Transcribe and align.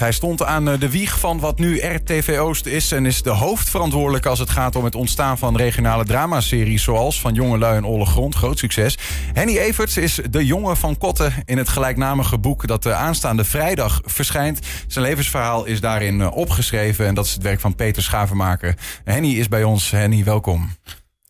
Hij 0.00 0.12
stond 0.12 0.42
aan 0.42 0.68
eh, 0.68 0.80
de 0.80 0.90
wieg 0.90 1.18
van 1.18 1.40
wat 1.40 1.58
nu 1.58 1.78
RTV 1.78 2.36
Oost 2.40 2.66
is 2.66 2.92
en 2.92 3.06
is 3.06 3.22
de 3.22 3.30
hoofdverantwoordelijke 3.30 4.28
als 4.28 4.38
het 4.38 4.50
gaat 4.50 4.76
om 4.76 4.84
het 4.84 4.94
ontstaan 4.94 5.38
van 5.38 5.56
regionale 5.56 6.04
dramaseries 6.04 6.82
zoals 6.82 7.20
Van 7.20 7.34
Jongelui 7.34 7.76
en 7.76 7.84
Olle 7.84 8.06
Grond. 8.06 8.34
Groot 8.34 8.58
succes. 8.58 8.98
Henny 9.32 9.58
Everts 9.58 9.96
is 9.96 10.20
de 10.30 10.46
jongen 10.46 10.76
van 10.76 10.98
Kotten 10.98 11.32
in 11.44 11.58
het 11.58 11.68
gelijknamige 11.68 12.38
boek 12.38 12.66
dat 12.66 12.82
de 12.82 12.94
aanstaande 12.94 13.44
vrijdag 13.44 14.00
verschijnt. 14.04 14.58
Zijn 14.86 15.04
levensverhaal 15.04 15.64
is 15.64 15.80
daarin 15.80 16.20
eh, 16.20 16.36
opgeschreven 16.36 17.06
en 17.06 17.14
dat 17.14 17.24
is 17.24 17.32
het 17.32 17.42
werk 17.42 17.60
van 17.60 17.74
Peter 17.74 18.02
Schavenmaker. 18.02 18.74
Henny 19.04 19.34
is 19.34 19.48
bij 19.48 19.64
ons. 19.64 19.90
Henny, 19.90 20.24
welkom. 20.24 20.70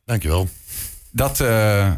Dankjewel. 0.05 0.49
Dat 1.13 1.41
uh, 1.41 1.93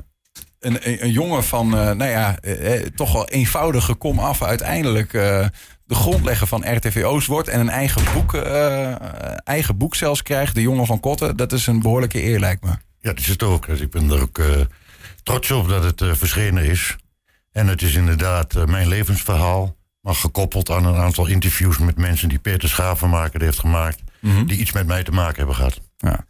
een, 0.63 0.89
een, 0.89 1.05
een, 1.05 1.11
jongen 1.11 1.45
van, 1.45 1.67
uh, 1.67 1.73
nou 1.73 2.11
ja, 2.11 2.39
eh, 2.39 2.81
toch 2.81 3.13
wel 3.13 3.29
eenvoudige 3.29 3.95
kom 3.95 4.19
af 4.19 4.43
uiteindelijk 4.43 5.13
uh, 5.13 5.47
de 5.85 5.95
grondlegger 5.95 6.47
van 6.47 6.75
RTV 6.75 7.03
Oost 7.05 7.27
wordt 7.27 7.49
en 7.49 7.61
een 7.61 7.69
eigen 7.69 8.03
boek, 8.15 8.35
eigen 9.45 9.77
boek 9.77 9.95
zelfs 9.95 10.23
krijgt, 10.23 10.55
De 10.55 10.63
Jongen 10.63 10.87
van 10.87 11.01
Kotten. 11.01 11.37
Dat 11.37 11.53
is 11.53 11.67
een 11.67 11.81
behoorlijke 11.81 12.23
eer, 12.23 12.39
lijkt 12.39 12.65
me. 12.65 12.71
Ja, 12.71 12.79
dat 13.11 13.19
is 13.19 13.27
het 13.27 13.43
ook. 13.43 13.67
Dus 13.67 13.81
ik 13.81 13.91
ben 13.91 14.11
er 14.11 14.23
ook 14.23 14.41
trots 15.23 15.51
op 15.51 15.69
dat 15.69 15.85
het 15.85 16.19
verschenen 16.19 16.65
is. 16.65 16.97
En 17.53 17.67
het 17.67 17.83
is 17.83 17.95
inderdaad 17.95 18.67
mijn 18.67 18.89
levensverhaal, 18.89 19.77
maar 20.01 20.15
gekoppeld 20.15 20.71
aan 20.71 20.85
een 20.85 21.01
aantal 21.01 21.27
interviews 21.27 21.79
met 21.79 21.97
mensen 21.97 22.29
die 22.29 22.39
Peter 22.39 22.69
Schavenmaker 22.69 23.43
heeft 23.43 23.59
gemaakt, 23.59 24.03
mm 24.21 24.35
-hmm. 24.35 24.47
die 24.47 24.59
iets 24.59 24.73
met 24.73 24.87
mij 24.87 25.03
te 25.03 25.13
maken 25.13 25.37
hebben 25.37 25.55
gehad. 25.55 25.81
Ja. 25.97 26.25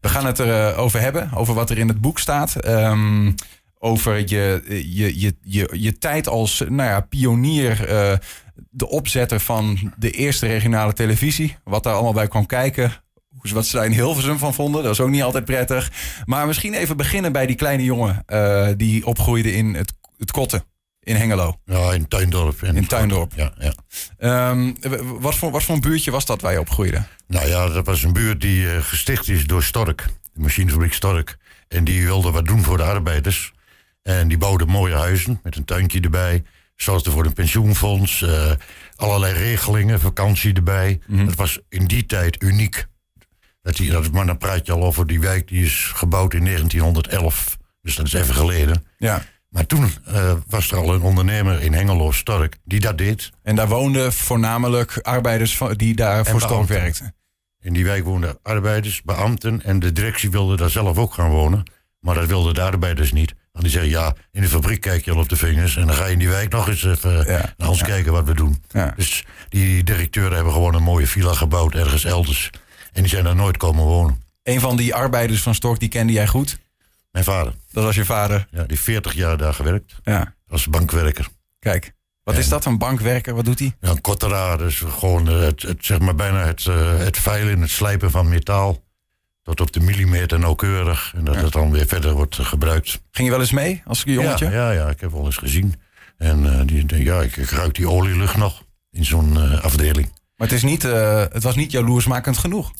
We 0.00 0.08
gaan 0.08 0.26
het 0.26 0.38
erover 0.38 0.76
over 0.76 1.00
hebben, 1.00 1.30
over 1.34 1.54
wat 1.54 1.70
er 1.70 1.78
in 1.78 1.88
het 1.88 2.00
boek 2.00 2.18
staat. 2.18 2.66
Um, 2.68 3.34
over 3.78 4.18
je, 4.18 4.62
je, 4.68 5.20
je, 5.20 5.34
je, 5.42 5.68
je 5.72 5.98
tijd 5.98 6.28
als 6.28 6.58
nou 6.68 6.88
ja, 6.88 7.00
pionier, 7.00 7.90
de 8.78 8.88
opzetter 8.88 9.40
van 9.40 9.92
de 9.96 10.10
eerste 10.10 10.46
regionale 10.46 10.92
televisie. 10.92 11.56
Wat 11.64 11.82
daar 11.82 11.94
allemaal 11.94 12.12
bij 12.12 12.28
kwam 12.28 12.46
kijken. 12.46 12.92
Wat 13.52 13.66
ze 13.66 13.76
daar 13.76 13.84
in 13.84 13.92
Hilversum 13.92 14.38
van 14.38 14.54
vonden, 14.54 14.82
dat 14.82 14.92
is 14.92 15.00
ook 15.00 15.08
niet 15.08 15.22
altijd 15.22 15.44
prettig. 15.44 15.92
Maar 16.24 16.46
misschien 16.46 16.74
even 16.74 16.96
beginnen 16.96 17.32
bij 17.32 17.46
die 17.46 17.56
kleine 17.56 17.84
jongen 17.84 18.24
uh, 18.26 18.68
die 18.76 19.06
opgroeide 19.06 19.52
in 19.52 19.74
het, 19.74 19.92
het 20.16 20.30
Kotten. 20.30 20.64
In 21.00 21.16
Hengelo. 21.16 21.60
Ja, 21.64 21.92
in 21.92 22.08
Tuindorp. 22.08 22.62
In, 22.62 22.76
in 22.76 22.86
Tuindorp. 22.86 23.32
Ja, 23.36 23.52
ja. 23.58 24.50
Um, 24.50 24.76
wat, 25.20 25.34
voor, 25.34 25.50
wat 25.50 25.62
voor 25.62 25.74
een 25.74 25.80
buurtje 25.80 26.10
was 26.10 26.26
dat 26.26 26.40
waar 26.40 26.52
je 26.52 26.60
opgroeide? 26.60 27.02
Nou 27.26 27.48
ja, 27.48 27.68
dat 27.68 27.86
was 27.86 28.02
een 28.02 28.12
buurt 28.12 28.40
die 28.40 28.62
uh, 28.62 28.76
gesticht 28.80 29.28
is 29.28 29.46
door 29.46 29.62
Stork. 29.62 30.06
De 30.32 30.40
machinefabriek 30.40 30.92
Stork. 30.92 31.36
En 31.68 31.84
die 31.84 32.04
wilde 32.04 32.30
wat 32.30 32.46
doen 32.46 32.62
voor 32.62 32.76
de 32.76 32.82
arbeiders. 32.82 33.52
En 34.02 34.28
die 34.28 34.38
bouwden 34.38 34.68
mooie 34.68 34.94
huizen 34.94 35.40
met 35.42 35.56
een 35.56 35.64
tuintje 35.64 36.00
erbij. 36.00 36.42
Zorgde 36.82 37.10
voor 37.10 37.24
een 37.24 37.32
pensioenfonds. 37.32 38.20
Uh, 38.20 38.50
allerlei 38.96 39.32
regelingen, 39.34 40.00
vakantie 40.00 40.54
erbij. 40.54 41.00
Mm 41.06 41.16
-hmm. 41.16 41.26
Dat 41.26 41.34
was 41.34 41.58
in 41.68 41.84
die 41.84 42.06
tijd 42.06 42.42
uniek. 42.42 42.86
Dat 43.62 43.76
die, 43.76 43.90
dat, 43.90 44.12
maar 44.12 44.26
dan 44.26 44.38
praat 44.38 44.66
je 44.66 44.72
al 44.72 44.84
over 44.84 45.06
die 45.06 45.20
wijk 45.20 45.48
die 45.48 45.64
is 45.64 45.90
gebouwd 45.94 46.34
in 46.34 46.44
1911. 46.44 47.58
Dus 47.82 47.96
dat 47.96 48.06
is 48.06 48.12
even 48.12 48.34
geleden. 48.34 48.84
Ja. 48.98 49.22
Maar 49.48 49.66
toen 49.66 49.90
uh, 50.08 50.32
was 50.48 50.70
er 50.70 50.78
al 50.78 50.94
een 50.94 51.02
ondernemer 51.02 51.62
in 51.62 51.72
Hengelo, 51.72 52.12
Stork, 52.12 52.56
die 52.64 52.80
dat 52.80 52.98
deed. 52.98 53.30
En 53.42 53.56
daar 53.56 53.68
woonden 53.68 54.12
voornamelijk 54.12 54.98
arbeiders 55.02 55.60
die 55.76 55.94
daar 55.94 56.26
voor 56.26 56.66
werkten? 56.66 57.14
In 57.60 57.72
die 57.72 57.84
wijk 57.84 58.04
woonden 58.04 58.38
arbeiders, 58.42 59.02
beambten 59.02 59.62
en 59.62 59.78
de 59.78 59.92
directie 59.92 60.30
wilde 60.30 60.56
daar 60.56 60.70
zelf 60.70 60.98
ook 60.98 61.14
gaan 61.14 61.30
wonen. 61.30 61.62
Maar 62.00 62.14
dat 62.14 62.26
wilden 62.26 62.54
de 62.54 62.62
arbeiders 62.62 63.12
niet. 63.12 63.34
Want 63.58 63.70
die 63.72 63.80
zeggen, 63.80 64.00
ja, 64.00 64.14
in 64.32 64.40
de 64.40 64.48
fabriek 64.48 64.80
kijk 64.80 65.04
je 65.04 65.10
al 65.10 65.18
op 65.18 65.28
de 65.28 65.36
vingers... 65.36 65.76
en 65.76 65.86
dan 65.86 65.96
ga 65.96 66.06
je 66.06 66.12
in 66.12 66.18
die 66.18 66.28
wijk 66.28 66.52
nog 66.52 66.68
eens 66.68 66.84
even 66.84 67.26
ja, 67.26 67.54
naar 67.56 67.68
ons 67.68 67.78
ja. 67.78 67.86
kijken 67.86 68.12
wat 68.12 68.24
we 68.24 68.34
doen. 68.34 68.62
Ja. 68.68 68.92
Dus 68.96 69.24
die 69.48 69.84
directeuren 69.84 70.34
hebben 70.34 70.52
gewoon 70.52 70.74
een 70.74 70.82
mooie 70.82 71.06
villa 71.06 71.32
gebouwd 71.32 71.74
ergens 71.74 72.04
elders. 72.04 72.50
En 72.92 73.02
die 73.02 73.10
zijn 73.10 73.24
daar 73.24 73.34
nooit 73.34 73.56
komen 73.56 73.84
wonen. 73.84 74.22
Een 74.42 74.60
van 74.60 74.76
die 74.76 74.94
arbeiders 74.94 75.42
van 75.42 75.54
Stork, 75.54 75.80
die 75.80 75.88
kende 75.88 76.12
jij 76.12 76.26
goed? 76.26 76.58
Mijn 77.10 77.24
vader. 77.24 77.52
Dat 77.70 77.84
was 77.84 77.94
je 77.94 78.04
vader? 78.04 78.46
Ja, 78.50 78.62
die 78.64 78.80
40 78.80 79.12
jaar 79.12 79.36
daar 79.36 79.54
gewerkt. 79.54 79.94
Ja. 80.02 80.34
Als 80.48 80.66
bankwerker. 80.66 81.28
Kijk, 81.58 81.92
wat 82.22 82.34
en, 82.34 82.40
is 82.40 82.48
dat, 82.48 82.64
een 82.64 82.78
bankwerker? 82.78 83.34
Wat 83.34 83.44
doet 83.44 83.58
hij? 83.58 83.76
Ja, 83.80 83.90
een 83.90 84.00
kotteraar. 84.00 84.58
Dus 84.58 84.82
gewoon 84.88 85.26
het, 85.26 85.62
het, 85.62 85.84
zeg 85.84 85.98
maar 85.98 86.14
bijna 86.14 86.44
het, 86.44 86.64
uh, 86.64 86.98
het 86.98 87.18
veilen, 87.18 87.60
het 87.60 87.70
slijpen 87.70 88.10
van 88.10 88.28
metaal. 88.28 88.82
Tot 89.48 89.60
op 89.60 89.72
de 89.72 89.80
millimeter 89.80 90.38
nauwkeurig. 90.38 91.12
En 91.16 91.24
dat 91.24 91.34
ja. 91.34 91.42
het 91.42 91.52
dan 91.52 91.70
weer 91.70 91.86
verder 91.86 92.12
wordt 92.12 92.34
gebruikt. 92.34 93.00
Ging 93.10 93.26
je 93.26 93.30
wel 93.30 93.40
eens 93.40 93.50
mee 93.50 93.82
als 93.84 94.02
jongetje? 94.04 94.44
Ja, 94.44 94.52
ja, 94.52 94.70
ja 94.70 94.88
ik 94.88 95.00
heb 95.00 95.12
wel 95.12 95.24
eens 95.24 95.36
gezien. 95.36 95.74
En 96.18 96.44
uh, 96.44 96.60
die, 96.64 97.04
ja, 97.04 97.22
ik, 97.22 97.36
ik 97.36 97.50
ruik 97.50 97.74
die 97.74 97.88
olielucht 97.88 98.36
nog 98.36 98.62
in 98.90 99.04
zo'n 99.04 99.34
uh, 99.36 99.64
afdeling. 99.64 100.12
Maar 100.36 100.48
het, 100.48 100.56
is 100.56 100.62
niet, 100.62 100.84
uh, 100.84 101.24
het 101.32 101.42
was 101.42 101.56
niet 101.56 101.70
jaloersmakend 101.70 102.38
genoeg? 102.38 102.72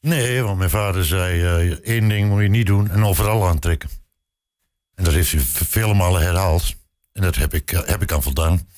Nee, 0.00 0.42
want 0.42 0.58
mijn 0.58 0.70
vader 0.70 1.04
zei... 1.04 1.72
één 1.72 2.08
ding 2.08 2.28
moet 2.28 2.42
je 2.42 2.48
niet 2.48 2.66
doen 2.66 2.90
en 2.90 3.04
overal 3.04 3.48
aantrekken. 3.48 3.90
En 4.94 5.04
dat 5.04 5.12
heeft 5.12 5.32
hij 5.32 5.40
vele 5.44 5.94
malen 5.94 6.22
herhaald. 6.22 6.74
En 7.12 7.22
dat 7.22 7.36
heb 7.36 7.54
ik, 7.54 7.70
heb 7.84 8.02
ik 8.02 8.12
aan 8.12 8.22
voldaan. 8.22 8.68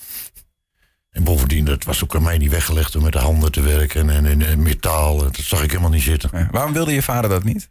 En 1.13 1.25
bovendien, 1.25 1.65
dat 1.65 1.85
was 1.85 2.05
ook 2.05 2.15
aan 2.15 2.23
mij 2.23 2.39
niet 2.39 2.51
weggelegd 2.51 2.97
om 2.97 3.03
met 3.03 3.13
de 3.13 3.19
handen 3.19 3.53
te 3.53 3.61
werken 3.61 4.11
en, 4.11 4.27
en, 4.27 4.43
en 4.43 4.63
metaal. 4.63 5.17
Dat 5.17 5.37
zag 5.37 5.63
ik 5.63 5.71
helemaal 5.71 5.91
niet 5.91 6.03
zitten. 6.03 6.31
Ja, 6.33 6.49
waarom 6.51 6.73
wilde 6.73 6.93
je 6.93 7.03
vader 7.03 7.31
dat 7.31 7.45
niet? 7.45 7.71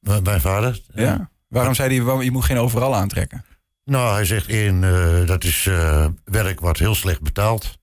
Mijn 0.00 0.40
vader? 0.40 0.80
Ja. 0.94 1.30
Waarom 1.48 1.74
zei 1.74 2.02
hij, 2.02 2.24
je 2.24 2.30
moet 2.30 2.44
geen 2.44 2.58
overal 2.58 2.94
aantrekken? 2.94 3.44
Nou, 3.84 4.14
hij 4.14 4.24
zegt 4.24 4.48
één, 4.48 4.82
uh, 4.82 5.26
dat 5.26 5.44
is 5.44 5.64
uh, 5.64 6.06
werk 6.24 6.60
wat 6.60 6.78
heel 6.78 6.94
slecht 6.94 7.20
betaalt. 7.20 7.78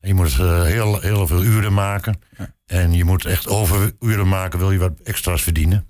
En 0.00 0.08
je 0.08 0.14
moet 0.14 0.38
uh, 0.38 0.62
heel, 0.62 1.00
heel 1.00 1.26
veel 1.26 1.42
uren 1.42 1.74
maken. 1.74 2.20
Ja. 2.38 2.54
En 2.66 2.92
je 2.92 3.04
moet 3.04 3.24
echt 3.24 3.48
overuren 3.48 4.28
maken, 4.28 4.58
wil 4.58 4.72
je 4.72 4.78
wat 4.78 5.00
extra's 5.04 5.42
verdienen. 5.42 5.88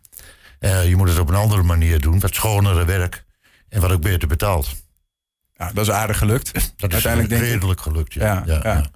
je 0.60 0.94
moet 0.96 1.08
het 1.08 1.18
op 1.18 1.28
een 1.28 1.34
andere 1.34 1.62
manier 1.62 2.00
doen, 2.00 2.20
wat 2.20 2.34
schonere 2.34 2.84
werk. 2.84 3.24
En 3.68 3.80
wat 3.80 3.90
ook 3.90 4.02
beter 4.02 4.28
betaalt. 4.28 4.74
Ja, 5.58 5.70
dat 5.72 5.86
is 5.86 5.90
aardig 5.90 6.18
gelukt. 6.18 6.52
Dat 6.76 6.92
is 6.92 7.04
Uiteindelijk 7.04 7.42
redelijk 7.42 7.80
gelukt, 7.80 8.14
ja. 8.14 8.42
Ja, 8.46 8.60
ja. 8.62 8.90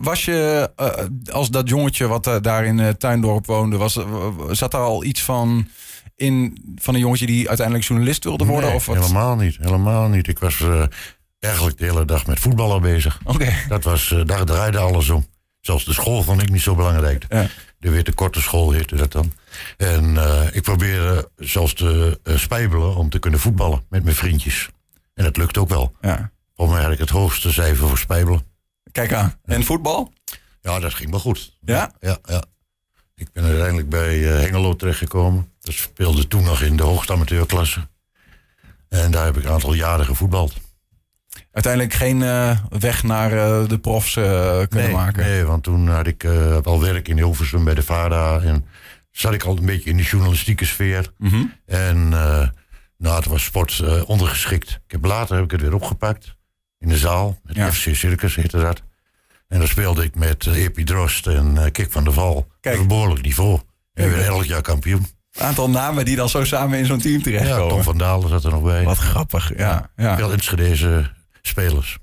Was 0.00 0.24
je 0.24 0.70
uh, 0.80 1.34
als 1.34 1.50
dat 1.50 1.68
jongetje 1.68 2.06
wat 2.06 2.26
uh, 2.26 2.36
daar 2.40 2.64
in 2.64 2.78
uh, 2.78 2.88
Tuindorp 2.88 3.46
woonde, 3.46 3.76
was, 3.76 3.98
zat 4.50 4.70
daar 4.70 4.80
al 4.80 5.04
iets 5.04 5.22
van 5.22 5.68
in 6.16 6.58
van 6.76 6.94
een 6.94 7.00
jongetje 7.00 7.26
die 7.26 7.48
uiteindelijk 7.48 7.86
journalist 7.86 8.24
wilde 8.24 8.44
worden? 8.44 8.68
Nee, 8.68 8.78
of 8.78 8.86
wat? 8.86 8.96
helemaal 8.96 9.36
niet. 9.36 9.56
Helemaal 9.60 10.08
niet. 10.08 10.28
Ik 10.28 10.38
was 10.38 10.64
eigenlijk 11.38 11.78
de 11.78 11.84
hele 11.84 12.04
dag 12.04 12.26
met 12.26 12.40
voetballen 12.40 12.80
bezig. 12.80 13.20
Oké. 13.24 13.52
Dat 13.68 13.84
was, 13.84 14.14
daar 14.24 14.44
draaide 14.44 14.78
alles 14.78 15.08
om. 15.10 15.26
Zelfs 15.60 15.84
de 15.84 15.92
school 15.92 16.22
vond 16.22 16.42
ik 16.42 16.50
niet 16.50 16.62
zo 16.62 16.74
belangrijk. 16.74 17.24
Ja. 17.28 17.46
De 17.78 17.90
witte 17.90 18.12
korte 18.12 18.40
school 18.40 18.70
heette 18.70 18.96
dat 18.96 19.12
dan. 19.12 19.32
En 19.76 20.16
ik 20.52 20.62
probeerde 20.62 21.30
zelfs 21.36 21.74
te 21.74 22.20
spijbelen 22.24 22.96
om 22.96 23.10
te 23.10 23.18
kunnen 23.18 23.40
voetballen 23.40 23.84
met 23.88 24.04
mijn 24.04 24.16
vriendjes. 24.16 24.68
En 25.18 25.24
dat 25.24 25.36
lukt 25.36 25.58
ook 25.58 25.68
wel. 25.68 25.96
Ja. 26.00 26.30
Volgens 26.54 26.76
mij 26.76 26.86
had 26.86 26.94
ik 26.94 27.00
het 27.00 27.10
hoogste 27.10 27.52
cijfer 27.52 27.88
voor 27.88 27.98
spijbelen. 27.98 28.42
Kijk 28.92 29.12
aan. 29.12 29.34
En 29.44 29.64
voetbal? 29.64 30.12
Ja, 30.60 30.78
dat 30.78 30.94
ging 30.94 31.10
wel 31.10 31.20
goed. 31.20 31.56
Ja? 31.60 31.92
Ja, 32.00 32.18
ja. 32.24 32.42
Ik 33.14 33.32
ben 33.32 33.44
uiteindelijk 33.44 33.88
bij 33.88 34.18
uh, 34.18 34.38
Hengelo 34.38 34.76
terechtgekomen. 34.76 35.52
Dat 35.60 35.74
speelde 35.74 36.28
toen 36.28 36.42
nog 36.42 36.62
in 36.62 36.76
de 36.76 36.82
hoogste 36.82 37.12
amateurklasse. 37.12 37.88
En 38.88 39.10
daar 39.10 39.24
heb 39.24 39.36
ik 39.36 39.44
een 39.44 39.50
aantal 39.50 39.72
jaren 39.72 40.04
gevoetbald. 40.04 40.54
Uiteindelijk 41.52 41.94
geen 41.94 42.20
uh, 42.20 42.58
weg 42.78 43.02
naar 43.02 43.32
uh, 43.32 43.68
de 43.68 43.78
profs 43.78 44.12
kunnen 44.12 44.68
nee, 44.70 44.92
maken? 44.92 45.24
Nee, 45.24 45.44
want 45.44 45.62
toen 45.62 45.88
had 45.88 46.06
ik 46.06 46.24
al 46.62 46.80
werk 46.80 47.08
in 47.08 47.16
Hilversum 47.16 47.64
bij 47.64 47.74
de 47.74 47.82
VARA. 47.82 48.40
En 48.40 48.64
zat 49.10 49.34
ik 49.34 49.42
al 49.42 49.56
een 49.56 49.66
beetje 49.66 49.90
in 49.90 49.96
de 49.96 50.02
journalistieke 50.02 50.64
sfeer. 50.64 51.12
Mm 51.16 51.28
-hmm. 51.28 51.52
En 51.66 52.12
nou, 52.98 53.16
het 53.16 53.26
was 53.26 53.44
sport 53.44 54.04
ondergeschikt. 54.06 54.70
Ik 54.70 54.90
heb, 54.92 55.04
later 55.04 55.34
heb 55.34 55.44
ik 55.44 55.50
het 55.50 55.60
weer 55.60 55.74
opgepakt 55.74 56.36
in 56.78 56.88
de 56.88 56.96
zaal. 56.96 57.38
Met 57.42 57.56
Ja. 57.56 57.72
FC 57.72 57.94
Circus 57.94 58.34
heette 58.34 58.58
dat. 58.58 58.82
En 59.48 59.58
dan 59.58 59.68
speelde 59.68 60.04
ik 60.04 60.14
met 60.14 60.44
uh, 60.44 60.64
Epi 60.64 60.84
Drost 60.84 61.26
en 61.26 61.54
uh, 61.54 61.64
Kik 61.72 61.92
van 61.92 62.04
der 62.04 62.12
Val. 62.12 62.46
Kijk. 62.60 62.78
Een 62.78 62.88
behoorlijk 62.88 63.22
niveau. 63.22 63.60
En 63.94 64.04
we 64.04 64.10
werden 64.10 64.26
elk 64.26 64.44
jaar 64.44 64.62
kampioen. 64.62 65.06
Een 65.32 65.42
aantal 65.46 65.70
namen 65.70 66.04
die 66.04 66.16
dan 66.16 66.28
zo 66.28 66.44
samen 66.44 66.78
in 66.78 66.86
zo'n 66.86 66.98
team 66.98 67.16
Ja, 67.16 67.22
terechtkomen. 67.22 67.68
Tom 67.68 67.82
van 67.82 67.98
Dalen 67.98 68.28
zat 68.28 68.44
er 68.44 68.50
nog 68.50 68.62
bij. 68.62 68.84
Wat 68.84 68.98
grappig, 68.98 69.58
ja. 69.58 69.90
ja. 69.96 70.16
Veel 70.16 70.32
Enschedeze 70.32 71.10
spelers. 71.42 71.98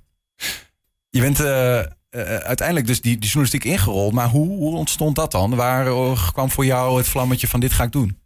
Je 1.09 1.21
bent 1.21 1.39
eh, 1.39 1.79
eh, 1.79 1.87
uiteindelijk 2.35 2.87
dus 2.87 3.01
die, 3.01 3.13
die 3.13 3.29
journalistiek 3.29 3.63
ingerold. 3.63 4.13
Maar 4.13 4.27
hoe, 4.29 4.47
hoe 4.47 4.75
ontstond 4.75 5.15
dat 5.15 5.31
dan? 5.31 5.55
Waar 5.55 5.87
eh, 5.87 6.29
kwam 6.31 6.51
voor 6.51 6.65
jou 6.65 6.97
het 6.97 7.07
vlammetje 7.07 7.47
van 7.47 7.59
dit 7.59 7.73
ga 7.73 7.83
ik 7.83 7.91
doen? 7.91 8.19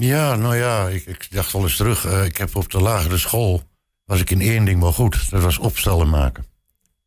Ja, 0.00 0.34
nou 0.34 0.56
ja, 0.56 0.88
ik, 0.88 1.06
ik 1.06 1.26
dacht 1.30 1.52
wel 1.52 1.62
eens 1.62 1.76
terug. 1.76 2.04
Uh, 2.06 2.24
ik 2.24 2.36
heb 2.36 2.56
op 2.56 2.70
de 2.70 2.80
lagere 2.80 3.18
school, 3.18 3.62
was 4.04 4.20
ik 4.20 4.30
in 4.30 4.40
één 4.40 4.64
ding 4.64 4.80
wel 4.80 4.92
goed. 4.92 5.30
Dat 5.30 5.42
was 5.42 5.58
opstellen 5.58 6.08
maken. 6.08 6.46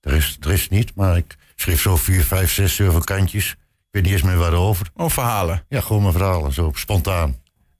Er 0.01 0.13
is, 0.13 0.37
er 0.39 0.51
is 0.51 0.69
niet, 0.69 0.95
maar 0.95 1.17
ik 1.17 1.35
schreef 1.55 1.81
zo 1.81 1.97
vier, 1.97 2.23
vijf, 2.23 2.51
zes, 2.51 2.75
zeven 2.75 3.03
kantjes. 3.03 3.49
Ik 3.51 3.57
weet 3.91 4.03
niet 4.03 4.11
eens 4.13 4.21
meer 4.21 4.37
waarover. 4.37 4.89
Oh, 4.93 5.09
verhalen. 5.09 5.65
Ja, 5.69 5.81
gewoon 5.81 6.01
mijn 6.01 6.13
verhalen, 6.13 6.53
zo 6.53 6.71
spontaan. 6.75 7.37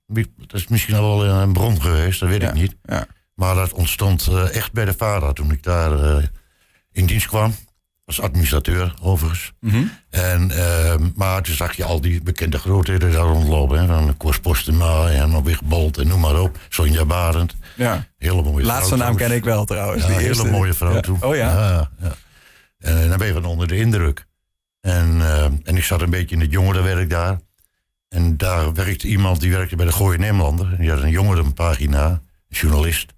Dat 0.08 0.54
is 0.54 0.68
misschien 0.68 0.96
al 0.96 1.20
wel 1.20 1.30
een 1.42 1.54
bron 1.54 1.82
geweest, 1.82 2.20
dat 2.20 2.30
weet 2.30 2.42
Ja, 2.42 2.48
ik 2.48 2.54
niet. 2.54 2.76
ja. 2.84 3.08
Maar 3.36 3.56
dat 3.56 3.74
ontstond 3.74 4.28
uh, 4.30 4.56
echt 4.56 4.72
bij 4.72 4.86
de 4.86 4.94
vader 4.98 5.34
toen 5.34 5.52
ik 5.52 5.64
daar 5.64 6.04
uh, 6.04 6.24
in 6.92 7.06
dienst 7.06 7.28
kwam. 7.28 7.56
Als 8.10 8.22
administrateur, 8.22 8.94
overigens. 9.02 9.52
Mhm. 9.60 9.84
En, 10.10 10.52
ehm, 10.52 11.10
maar 11.16 11.42
toen 11.42 11.56
zag 11.56 11.74
je 11.76 11.84
al 11.84 12.02
die 12.02 12.22
bekende 12.22 12.58
grootheden 12.60 13.12
daar 13.12 13.22
rondlopen. 13.22 13.80
Hè, 13.80 13.86
van 13.88 14.18
Koos 14.18 14.40
Postema 14.40 15.10
en 15.10 15.44
Wig 15.44 15.64
Bolt 15.64 15.98
en 15.98 16.08
noem 16.08 16.20
maar 16.20 16.40
op. 16.40 16.58
Sonja 16.70 17.06
Barend. 17.06 17.56
Ja. 17.76 18.08
Hele 18.18 18.42
mooie 18.44 18.66
Laatste 18.66 18.96
vrouw 18.96 19.08
naam 19.08 19.16
ken 19.16 19.32
ik 19.32 19.44
wel 19.44 19.66
trouwens. 19.66 20.02
Ja, 20.02 20.08
Die 20.08 20.16
hele 20.18 20.28
eerste- 20.28 20.48
mooie 20.50 20.74
vrouw 20.74 20.94
Ja. 20.94 21.00
toen. 21.00 21.18
Oh 21.24 21.36
ja. 21.36 21.52
ja, 21.52 21.90
ja. 22.02 22.16
En 22.80 23.10
dan 23.10 23.18
ben 23.18 23.28
je 23.28 23.34
van 23.34 23.46
onder 23.46 23.68
de 23.68 23.78
indruk. 23.78 24.26
En, 24.82 25.22
eh, 25.22 25.44
en 25.44 25.78
ik 25.78 25.84
zat 25.84 26.02
een 26.02 26.10
beetje 26.10 26.36
in 26.36 26.42
het 26.42 26.52
jongerenwerk 26.52 27.10
daar. 27.10 27.40
En 28.10 28.38
daar 28.38 28.74
werkte 28.74 29.08
iemand 29.08 29.40
die 29.40 29.52
werkte 29.52 29.76
bij 29.76 29.86
de 29.86 29.92
Gooi 29.92 30.18
Nederlander. 30.18 30.76
Die 30.78 30.90
had 30.90 31.02
een 31.02 31.10
jongerenpagina, 31.10 32.06
een 32.10 32.20
journalist. 32.50 33.14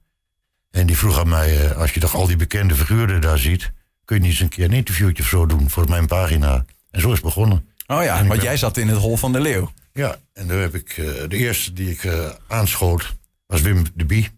En 0.71 0.85
die 0.87 0.97
vroeg 0.97 1.19
aan 1.19 1.29
mij, 1.29 1.69
eh, 1.69 1.77
als 1.77 1.93
je 1.93 1.99
toch 1.99 2.15
al 2.15 2.27
die 2.27 2.35
bekende 2.35 2.75
figuren 2.75 3.21
daar 3.21 3.37
ziet... 3.37 3.71
kun 4.11 4.19
je 4.19 4.25
niet 4.27 4.31
eens 4.35 4.41
een 4.41 4.55
keer 4.55 4.65
een 4.65 4.73
interviewtje 4.77 5.23
of 5.23 5.29
zo 5.29 5.45
doen 5.45 5.69
voor 5.69 5.89
mijn 5.89 6.07
pagina. 6.07 6.65
En 6.89 7.01
zo 7.01 7.07
is 7.07 7.13
het 7.13 7.23
begonnen. 7.23 7.69
Oh 7.87 8.03
ja, 8.03 8.17
En 8.17 8.27
want 8.27 8.39
ben- 8.39 8.47
jij 8.47 8.57
zat 8.57 8.77
in 8.77 8.87
het 8.87 8.97
hol 8.97 9.17
van 9.17 9.31
de 9.31 9.39
leeuw. 9.39 9.71
Ja, 9.93 10.15
en 10.33 10.47
daar 10.47 10.59
heb 10.59 10.75
ik, 10.75 10.89
eh, 10.97 11.05
de 11.29 11.37
eerste 11.37 11.73
die 11.73 11.89
ik 11.89 12.03
eh, 12.03 12.29
aanschoot 12.47 13.15
was 13.47 13.61
Wim 13.61 13.85
de 13.93 14.05
Bie. 14.05 14.29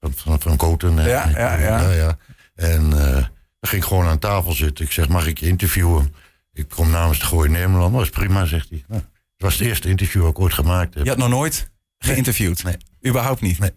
Van, 0.00 0.40
van, 0.40 0.56
Koten. 0.56 0.98
eh. 0.98 1.06
Ja, 1.06 1.28
ja, 1.28 1.56
ja. 1.58 1.90
ja. 1.90 2.16
En 2.54 2.92
eh 2.92 3.12
dan 3.60 3.70
ging 3.72 3.82
ik 3.82 3.88
gewoon 3.88 4.06
aan 4.06 4.18
tafel 4.18 4.52
zitten. 4.52 4.84
Ik 4.84 4.92
zeg, 4.92 5.08
mag 5.08 5.26
ik 5.26 5.38
je 5.38 5.46
interviewen? 5.46 6.14
Ik 6.52 6.68
kom 6.68 6.90
namens 6.90 7.18
de 7.18 7.24
Gooi 7.24 7.50
Nederland. 7.50 7.92
Dat 7.92 8.02
is 8.02 8.10
prima, 8.10 8.44
zegt 8.44 8.68
hij. 8.68 8.84
Nou, 8.88 9.00
het 9.02 9.42
was 9.42 9.52
het 9.58 9.66
eerste 9.68 9.88
interview 9.88 10.22
dat 10.22 10.30
ik 10.30 10.38
ooit 10.38 10.52
gemaakt 10.54 10.94
heb. 10.94 11.02
Je 11.04 11.08
had 11.10 11.18
nog 11.18 11.28
nooit 11.28 11.70
geïnterviewd? 11.98 12.62
Nee. 12.62 12.76
Überhaupt 13.06 13.40
niet? 13.40 13.58
Nee. 13.58 13.70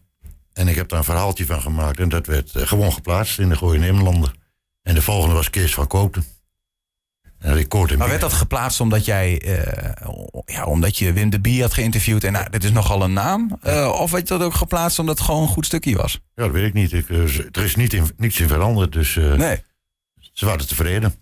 En 0.53 0.67
ik 0.67 0.75
heb 0.75 0.89
daar 0.89 0.99
een 0.99 1.05
verhaaltje 1.05 1.45
van 1.45 1.61
gemaakt. 1.61 1.99
En 1.99 2.09
dat 2.09 2.25
werd 2.25 2.51
gewoon 2.53 2.93
geplaatst 2.93 3.39
in 3.39 3.49
de 3.49 3.55
Gooi 3.55 3.79
Nederlander. 3.79 4.31
En 4.87 4.93
de 4.93 5.01
volgende 5.01 5.35
was 5.35 5.49
Kees 5.49 5.73
van 5.73 5.87
Koten. 5.87 6.25
Maar 7.97 8.07
werd 8.07 8.21
dat 8.21 8.33
geplaatst 8.33 8.79
omdat 8.79 9.05
jij, 9.05 9.41
eh, 9.41 9.91
ja, 10.45 10.65
omdat 10.65 10.97
je 10.97 11.13
Wim 11.13 11.29
de 11.29 11.39
Bie 11.39 11.61
had 11.61 11.73
geïnterviewd 11.73 12.23
en 12.23 12.31
nou, 12.31 12.49
dit 12.49 12.63
is 12.63 12.71
nogal 12.71 13.01
een 13.03 13.13
naam? 13.13 13.57
Eh, 13.61 13.95
of 13.99 14.11
werd 14.11 14.27
dat 14.27 14.41
ook 14.41 14.53
geplaatst 14.53 14.99
omdat 14.99 15.17
het 15.17 15.25
gewoon 15.25 15.41
een 15.41 15.47
goed 15.47 15.65
stukje 15.65 15.95
was? 15.95 16.13
Ja, 16.35 16.43
dat 16.43 16.51
weet 16.51 16.67
ik 16.67 16.73
niet. 16.73 16.93
Ik, 16.93 17.09
eh, 17.09 17.37
er 17.51 17.63
is 17.63 17.75
niet 17.75 17.93
in, 17.93 18.11
niets 18.17 18.39
in 18.39 18.47
veranderd. 18.47 18.91
Dus 18.91 19.15
Nee. 19.15 19.63
Ze 20.33 20.45
waren 20.45 20.67
tevreden. 20.67 21.15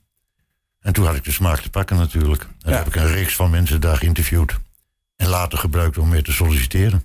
En 0.80 0.94
toen 0.94 1.06
had 1.06 1.16
ik 1.16 1.24
de 1.24 1.32
smaak 1.32 1.60
te 1.60 1.70
pakken 1.70 1.98
natuurlijk. 1.98 2.48
En 2.62 2.72
Ja. 2.72 2.78
heb 2.78 2.88
ik 2.88 2.96
een 2.96 3.08
reeks 3.08 3.36
van 3.36 3.50
mensen 3.50 3.82
daar 3.82 3.98
geïnterviewd. 3.98 4.60
En 5.16 5.28
later 5.28 5.58
gebruikt 5.58 5.98
om 5.98 6.10
mee 6.10 6.22
te 6.22 6.32
solliciteren. 6.32 7.04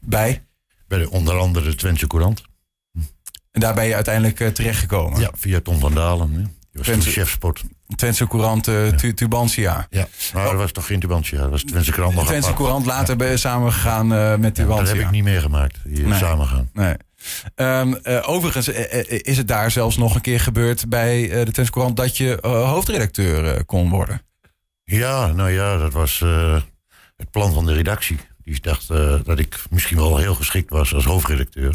Bij. 0.00 0.44
Bij 0.88 0.98
de, 0.98 1.10
onder 1.10 1.38
andere 1.38 1.68
de 1.70 1.74
Twentse 1.74 2.06
Courant. 2.06 2.42
En 3.52 3.60
daar 3.60 3.74
ben 3.74 3.86
je 3.86 3.94
uiteindelijk 3.94 4.40
eh, 4.40 4.48
terechtgekomen. 4.48 5.20
Ja, 5.20 5.30
via 5.34 5.60
Tom 5.60 5.78
van 5.78 5.94
Dalen. 5.94 6.30
hè. 6.32 6.36
Die 6.38 6.48
was 6.72 6.72
toen 6.72 6.82
Twentse- 6.82 7.10
chefsport. 7.10 7.62
Twentse 7.96 8.26
Courant, 8.28 8.68
eh, 8.68 8.86
Tu- 8.88 9.14
Tubantia. 9.14 9.86
Ja, 9.90 10.08
maar 10.34 10.44
dat 10.44 10.54
was 10.54 10.72
toch 10.72 10.86
geen 10.86 11.00
Tubantia. 11.00 11.38
Dat 11.40 11.50
was 11.50 11.62
Twentse 11.62 11.90
Courant 11.92 12.14
nog 12.16 12.24
Twentse 12.26 12.48
apart. 12.50 12.62
Courant 12.62 12.86
later 12.86 13.16
ben 13.16 13.30
je 13.30 13.36
samengegaan 13.36 14.12
eh 14.12 14.28
met 14.28 14.38
Ja, 14.38 14.38
dat 14.40 14.54
Tubantia. 14.54 14.94
heb 14.94 15.04
ik 15.04 15.10
niet 15.10 15.24
meegemaakt. 15.24 15.78
Die 15.84 16.06
Nee. 16.06 16.18
samen 16.18 16.46
gaan. 16.46 16.70
Nee. 16.72 16.94
Ehm, 17.54 17.92
eh, 18.02 18.28
overigens 18.28 18.68
is 19.08 19.36
het 19.36 19.48
daar 19.48 19.70
zelfs 19.70 19.96
nog 19.96 20.14
een 20.14 20.20
keer 20.20 20.40
gebeurd 20.40 20.88
bij 20.88 21.28
de 21.28 21.50
Twentse 21.50 21.72
Courant 21.72 21.96
dat 21.96 22.16
je 22.16 22.38
hoofdredacteur 22.42 23.64
kon 23.64 23.88
worden. 23.90 24.22
Ja, 24.84 25.26
nou 25.32 25.50
ja, 25.50 25.76
dat 25.76 25.92
was 25.92 26.18
het 27.16 27.30
plan 27.30 27.52
van 27.52 27.66
de 27.66 27.72
redactie. 27.72 28.18
Die 28.44 28.60
dacht 28.60 28.88
dat 29.24 29.38
ik 29.38 29.62
misschien 29.70 29.96
wel 29.96 30.16
heel 30.16 30.34
geschikt 30.34 30.70
was 30.70 30.94
als 30.94 31.04
hoofdredacteur. 31.04 31.74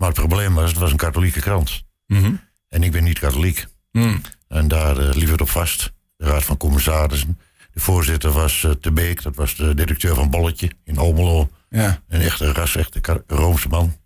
Maar 0.00 0.08
het 0.08 0.18
probleem 0.18 0.54
was, 0.54 0.70
het 0.70 0.78
was 0.78 0.90
een 0.90 0.96
katholieke 0.96 1.40
krant. 1.40 1.82
Mhm. 2.06 2.32
En 2.68 2.82
ik 2.82 2.92
ben 2.92 3.04
niet 3.04 3.18
katholiek. 3.18 3.66
Hmm. 3.90 4.20
En 4.48 4.68
daar 4.68 4.98
eh, 4.98 5.14
liep 5.14 5.30
het 5.30 5.40
op 5.40 5.48
vast. 5.48 5.92
De 6.16 6.24
raad 6.24 6.44
van 6.44 6.56
commissarissen. 6.56 7.38
De 7.72 7.80
voorzitter 7.80 8.30
was 8.30 8.64
eh 8.64 8.70
Te 8.70 8.92
Beek, 8.92 9.22
dat 9.22 9.34
was 9.34 9.56
de 9.56 9.74
directeur 9.74 10.14
van 10.14 10.30
Bolletje 10.30 10.70
in 10.84 10.98
Almelo. 10.98 11.50
Ja. 11.68 12.02
Een 12.08 12.20
echte 12.20 12.52
ras, 12.52 12.76
echte 12.76 13.22
Roomse 13.26 13.68
man. 13.68 13.96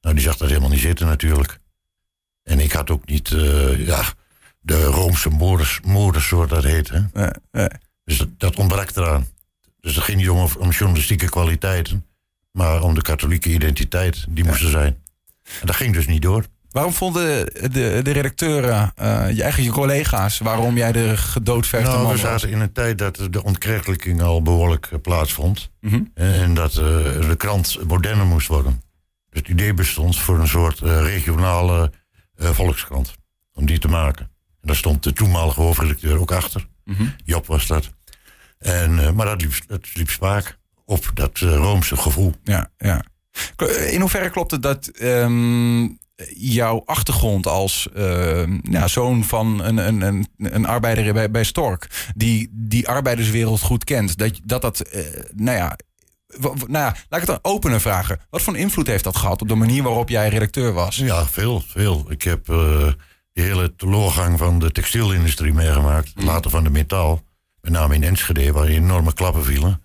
Nou, 0.00 0.14
die 0.14 0.24
zag 0.24 0.36
dat 0.36 0.48
helemaal 0.48 0.70
niet 0.70 0.80
zitten 0.80 1.06
natuurlijk. 1.06 1.58
En 2.42 2.60
ik 2.60 2.72
had 2.72 2.90
ook 2.90 3.06
niet, 3.06 3.32
eh, 3.32 3.86
ja, 3.86 4.02
de 4.60 4.84
Roomse 4.84 5.28
moorders, 5.28 5.80
moorders 5.84 6.28
zoals 6.28 6.48
dat 6.48 6.64
heet. 6.64 6.90
Hè? 6.90 7.28
Dus 8.04 8.18
dat, 8.18 8.28
dat 8.36 8.56
ontbrak 8.56 8.96
eraan. 8.96 9.26
Dus 9.80 9.94
het 9.94 10.04
ging 10.04 10.18
niet 10.18 10.30
om, 10.30 10.48
om 10.58 10.70
journalistieke 10.70 11.28
kwaliteiten, 11.28 12.06
maar 12.52 12.82
om 12.82 12.94
de 12.94 13.02
katholieke 13.02 13.48
identiteit, 13.48 14.26
die 14.28 14.44
moest 14.44 14.62
er 14.62 14.70
zijn. 14.70 15.06
Dat 15.64 15.76
ging 15.76 15.94
dus 15.94 16.06
niet 16.06 16.22
door. 16.22 16.44
Waarom 16.70 16.92
vonden 16.92 17.46
de, 17.46 18.00
de 18.02 18.10
redacteuren, 18.10 18.92
eh, 18.94 19.30
je 19.30 19.42
eigen 19.42 19.62
je 19.62 19.70
collega's, 19.70 20.38
waarom 20.38 20.76
jij 20.76 20.92
de 20.92 21.16
gedoodverfde 21.16 21.90
Nou, 21.90 22.02
man 22.02 22.12
we 22.12 22.18
zaten 22.18 22.50
in 22.50 22.60
een 22.60 22.72
tijd 22.72 22.98
dat 22.98 23.28
de 23.30 23.44
ontkerkelijking 23.44 24.22
al 24.22 24.42
behoorlijk 24.42 24.86
eh, 24.86 25.00
plaatsvond. 25.00 25.70
Mhm. 25.80 26.02
En 26.14 26.54
dat 26.54 26.70
eh, 26.70 26.76
de 27.28 27.34
krant 27.36 27.78
moderner 27.86 28.26
moest 28.26 28.48
worden. 28.48 28.82
Dus 29.30 29.40
het 29.40 29.48
idee 29.48 29.74
bestond 29.74 30.18
voor 30.18 30.38
een 30.38 30.48
soort 30.48 30.78
regionale 30.78 31.92
volkskrant. 32.36 33.14
Om 33.52 33.66
die 33.66 33.78
te 33.78 33.88
maken. 33.88 34.24
En 34.60 34.66
daar 34.66 34.76
stond 34.76 35.02
de 35.02 35.12
toenmalige 35.12 35.60
hoofdredacteur 35.60 36.20
ook 36.20 36.32
achter. 36.32 36.66
Mhm. 36.84 37.06
Job 37.24 37.46
was 37.46 37.66
dat. 37.66 37.90
En, 38.58 39.14
maar 39.14 39.26
dat 39.26 39.40
liep, 39.40 39.52
dat 39.66 39.94
liep 39.94 40.10
spaak 40.10 40.58
op 40.84 41.10
dat 41.14 41.38
Roomse 41.38 41.96
gevoel. 41.96 42.34
Ja, 42.42 42.70
ja. 42.76 43.04
In 43.90 44.00
hoeverre 44.00 44.30
klopt 44.30 44.50
het 44.50 44.62
dat 44.62 44.86
ehm, 44.86 45.86
jouw 46.34 46.82
achtergrond 46.84 47.46
als 47.46 47.88
ehm, 47.94 48.58
ja, 48.62 48.88
zoon 48.88 49.24
van 49.24 49.64
een, 49.64 49.76
een, 49.76 50.00
een, 50.00 50.28
een 50.38 50.66
arbeider 50.66 51.12
bij, 51.12 51.30
bij 51.30 51.44
Stork, 51.44 52.10
die 52.14 52.48
die 52.52 52.88
arbeiderswereld 52.88 53.60
goed 53.60 53.84
kent, 53.84 54.18
dat 54.18 54.40
dat, 54.44 54.62
dat 54.62 54.80
eh, 54.80 55.02
nou 55.34 55.56
ja. 55.56 55.76
Nou 56.66 56.68
ja, 56.70 56.96
laat 57.08 57.22
ik 57.22 57.26
het 57.26 57.26
dan 57.26 57.52
opener 57.52 57.80
vragen. 57.80 58.20
Wat 58.30 58.42
voor 58.42 58.56
invloed 58.56 58.86
heeft 58.86 59.04
dat 59.04 59.16
gehad 59.16 59.42
op 59.42 59.48
de 59.48 59.54
manier 59.54 59.82
waarop 59.82 60.08
jij 60.08 60.28
redacteur 60.28 60.72
was? 60.72 60.96
Ja, 60.96 61.26
veel, 61.26 61.62
veel. 61.66 62.04
Ik 62.08 62.22
heb 62.22 62.48
eh, 62.48 62.86
de 63.32 63.42
hele 63.42 63.74
teleurgang 63.74 64.38
van 64.38 64.58
de 64.58 64.72
textielindustrie 64.72 65.52
meegemaakt. 65.52 66.12
Later 66.14 66.50
van 66.50 66.64
de 66.64 66.70
metaal. 66.70 67.22
Met 67.60 67.72
name 67.72 67.94
in 67.94 68.02
Enschede, 68.02 68.52
waar 68.52 68.66
enorme 68.66 69.12
klappen 69.12 69.44
vielen. 69.44 69.82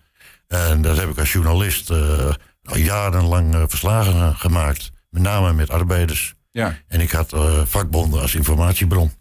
En 0.48 0.82
dat 0.82 0.98
heb 0.98 1.10
ik 1.10 1.20
als 1.20 1.32
journalist 1.32 1.90
eh, 1.90 2.30
al 2.64 2.78
jarenlang 2.78 3.54
eh, 3.54 3.64
verslagen 3.68 4.36
gemaakt. 4.36 4.92
Met 5.10 5.22
name 5.22 5.54
met 5.54 5.70
arbeiders. 5.70 6.34
Ja. 6.52 6.78
En 6.88 7.02
ik 7.02 7.12
had 7.12 7.34
eh, 7.34 7.62
vakbonden 7.66 8.22
als 8.22 8.36
informatiebron. 8.36 9.12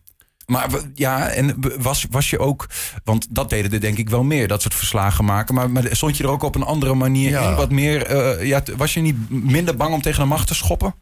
Maar 0.47 0.69
ja, 0.95 1.29
en 1.29 1.57
was, 1.79 2.07
was 2.11 2.31
je 2.31 2.39
ook, 2.39 2.67
want 3.05 3.27
dat 3.31 3.51
deden 3.51 3.73
er 3.73 3.81
denk 3.81 3.99
ik 3.99 4.09
wel 4.11 4.23
meer, 4.23 4.49
dat 4.49 4.63
soort 4.63 4.75
verslagen 4.75 5.25
maken. 5.25 5.55
Maar, 5.55 5.71
maar 5.71 5.85
stond 5.91 6.17
je 6.17 6.23
er 6.23 6.31
ook 6.31 6.43
op 6.43 6.55
een 6.55 6.63
andere 6.63 6.95
manier 6.95 7.31
Ja. 7.31 7.49
in? 7.51 7.57
Wat 7.57 7.71
meer, 7.71 8.07
eh, 8.07 8.47
ja, 8.47 8.63
was 8.77 8.95
je 8.95 9.01
niet 9.01 9.31
minder 9.31 9.77
bang 9.77 9.95
om 9.95 10.03
tegen 10.03 10.21
de 10.21 10.27
macht 10.27 10.47
te 10.47 10.55
schoppen? 10.55 10.95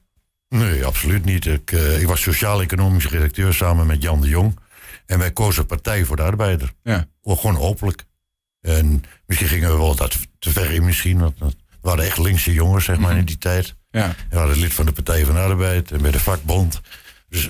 Nee, 0.49 0.85
absoluut 0.85 1.25
niet. 1.25 1.47
Ik, 1.47 1.71
ik 1.73 2.07
was 2.07 2.23
sociaal-economisch 2.23 3.09
redacteur 3.09 3.55
samen 3.55 3.87
met 3.87 4.03
Jan 4.03 4.21
de 4.21 4.29
Jong. 4.29 4.59
En 5.07 5.19
wij 5.19 5.33
kozen 5.33 5.67
Partij 5.67 6.05
voor 6.05 6.17
de 6.17 6.23
Arbeider. 6.23 6.73
Ja. 6.83 7.07
Gewoon 7.23 7.59
openlijk. 7.59 8.05
En 8.61 9.03
misschien 9.27 9.49
gingen 9.49 9.71
we 9.71 9.77
wel 9.77 9.95
dat 9.95 10.17
te 10.39 10.51
ver 10.51 10.71
in 10.71 10.85
misschien. 10.85 11.19
Want 11.19 11.57
we 11.83 11.89
waren 11.89 12.05
echt 12.05 12.19
linkse 12.19 12.53
jongens, 12.53 12.85
zeg 12.85 12.99
maar, 12.99 13.17
in 13.17 13.25
die 13.25 13.39
tijd. 13.39 13.75
Ja. 13.91 14.15
We 14.29 14.37
waren 14.37 14.59
lid 14.59 14.75
van 14.75 14.87
de 14.87 14.93
Partij 14.93 15.25
van 15.25 15.35
de 15.35 15.41
Arbeid 15.41 15.91
en 15.91 16.03
bij 16.03 16.11
de 16.11 16.21
vakbond. 16.21 16.81
Dus, 17.29 17.49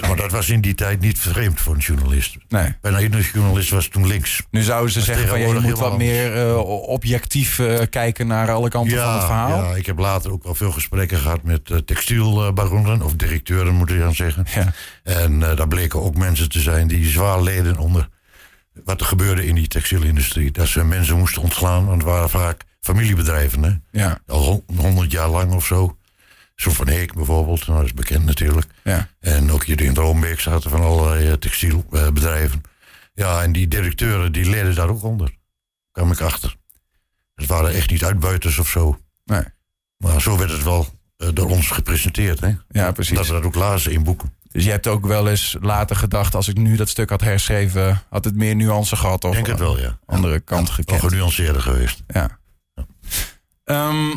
maar 0.00 0.16
dat 0.16 0.32
was 0.32 0.48
in 0.48 0.60
die 0.60 0.74
tijd 0.74 1.00
niet 1.00 1.18
vreemd 1.18 1.60
voor 1.60 1.74
een 1.74 1.80
journalist. 1.80 2.36
Nee. 2.48 2.76
Bijna 2.80 3.00
iedere 3.00 3.22
journalist 3.32 3.70
was 3.70 3.88
toen 3.88 4.06
links. 4.06 4.42
Nu 4.50 4.62
zouden 4.62 4.92
ze 4.92 5.00
zeggen 5.00 5.28
van 5.28 5.40
je 5.40 5.60
moet 5.60 5.78
wat 5.78 5.98
meer 5.98 6.36
eh, 6.36 6.58
objectief 6.88 7.58
eh, 7.58 7.80
kijken 7.90 8.26
naar 8.26 8.50
alle 8.50 8.68
kanten 8.68 8.98
van 8.98 9.12
het 9.12 9.24
verhaal. 9.24 9.64
ja, 9.64 9.74
ik 9.74 9.86
heb 9.86 9.98
later 9.98 10.32
ook 10.32 10.44
wel 10.44 10.54
veel 10.54 10.72
gesprekken 10.72 11.18
gehad 11.18 11.42
met 11.42 11.70
eh, 11.70 11.76
textielbaronnen, 11.76 13.02
of 13.02 13.12
directeuren 13.12 13.74
moet 13.74 13.90
ik 13.90 13.98
dan 13.98 14.14
zeggen. 14.14 14.46
Ja. 14.54 14.72
En 15.02 15.40
daar 15.40 15.68
bleken 15.68 16.02
ook 16.02 16.16
mensen 16.16 16.48
te 16.48 16.60
zijn 16.60 16.88
die 16.88 17.08
zwaar 17.08 17.42
leden 17.42 17.78
onder 17.78 18.08
wat 18.84 19.00
er 19.00 19.06
gebeurde 19.06 19.46
in 19.46 19.54
die 19.54 19.68
textielindustrie. 19.68 20.50
Dat 20.50 20.66
ze 20.66 20.84
mensen 20.84 21.18
moesten 21.18 21.42
ontslaan, 21.42 21.86
want 21.86 22.02
het 22.02 22.10
waren 22.10 22.30
vaak 22.30 22.64
familiebedrijven. 22.80 23.62
Hè? 23.62 23.98
Ja, 24.00 24.18
Al 24.26 24.42
hon- 24.42 24.64
honderd 24.76 25.10
jaar 25.10 25.28
lang 25.28 25.52
of 25.52 25.66
zo. 25.66 25.96
Zo 26.54 26.70
van 26.70 26.88
Heek 26.88 27.14
bijvoorbeeld, 27.14 27.66
nou, 27.66 27.78
dat 27.78 27.86
is 27.86 27.94
bekend 27.94 28.24
natuurlijk. 28.24 28.66
ja. 28.84 29.08
En 29.20 29.52
ook 29.52 29.64
hier 29.64 29.80
in 29.80 29.94
Droombeek 29.94 30.40
zaten 30.40 30.70
van 30.70 30.80
allerlei 30.80 31.26
eh, 31.28 31.32
textielbedrijven. 31.32 32.60
Ja, 33.14 33.42
en 33.42 33.52
die 33.52 33.68
directeuren 33.68 34.32
die 34.32 34.50
leden 34.50 34.74
daar 34.74 34.88
ook 34.88 35.02
onder. 35.02 35.34
kwam 35.92 36.10
ik 36.12 36.20
achter. 36.20 36.56
Het 37.34 37.46
waren 37.46 37.70
echt 37.74 37.90
niet 37.90 38.04
uitbuiters 38.04 38.58
of 38.58 38.68
zo. 38.68 38.98
Nee. 39.24 39.42
Maar 39.96 40.20
zo 40.20 40.38
werd 40.38 40.50
het 40.50 40.62
wel 40.62 40.86
eh, 41.16 41.28
door 41.32 41.50
ons 41.50 41.70
gepresenteerd. 41.70 42.40
Hè? 42.40 42.52
ja, 42.68 42.92
precies. 42.92 43.16
Dat 43.16 43.26
we 43.26 43.32
dat 43.32 43.42
ook 43.44 43.54
lazen 43.54 43.92
in 43.92 44.02
boeken. 44.02 44.32
Dus 44.52 44.64
je 44.64 44.70
hebt 44.70 44.86
ook 44.86 45.06
wel 45.06 45.28
eens 45.28 45.56
later 45.60 45.96
gedacht, 45.96 46.34
als 46.34 46.48
ik 46.48 46.56
nu 46.56 46.76
dat 46.76 46.88
stuk 46.88 47.10
had 47.10 47.20
herschreven, 47.20 48.02
had 48.10 48.24
het 48.24 48.34
meer 48.34 48.54
nuance 48.56 48.96
gehad 48.96 49.24
of 49.24 49.34
denk 49.34 49.46
het 49.46 49.58
wel, 49.58 49.78
ja. 49.78 49.98
andere 50.06 50.40
kant 50.40 50.70
gekend. 50.70 51.00
genuanceerder 51.00 51.62
geweest. 51.62 52.02
Ja. 52.06 52.37
Ehm, 53.68 54.10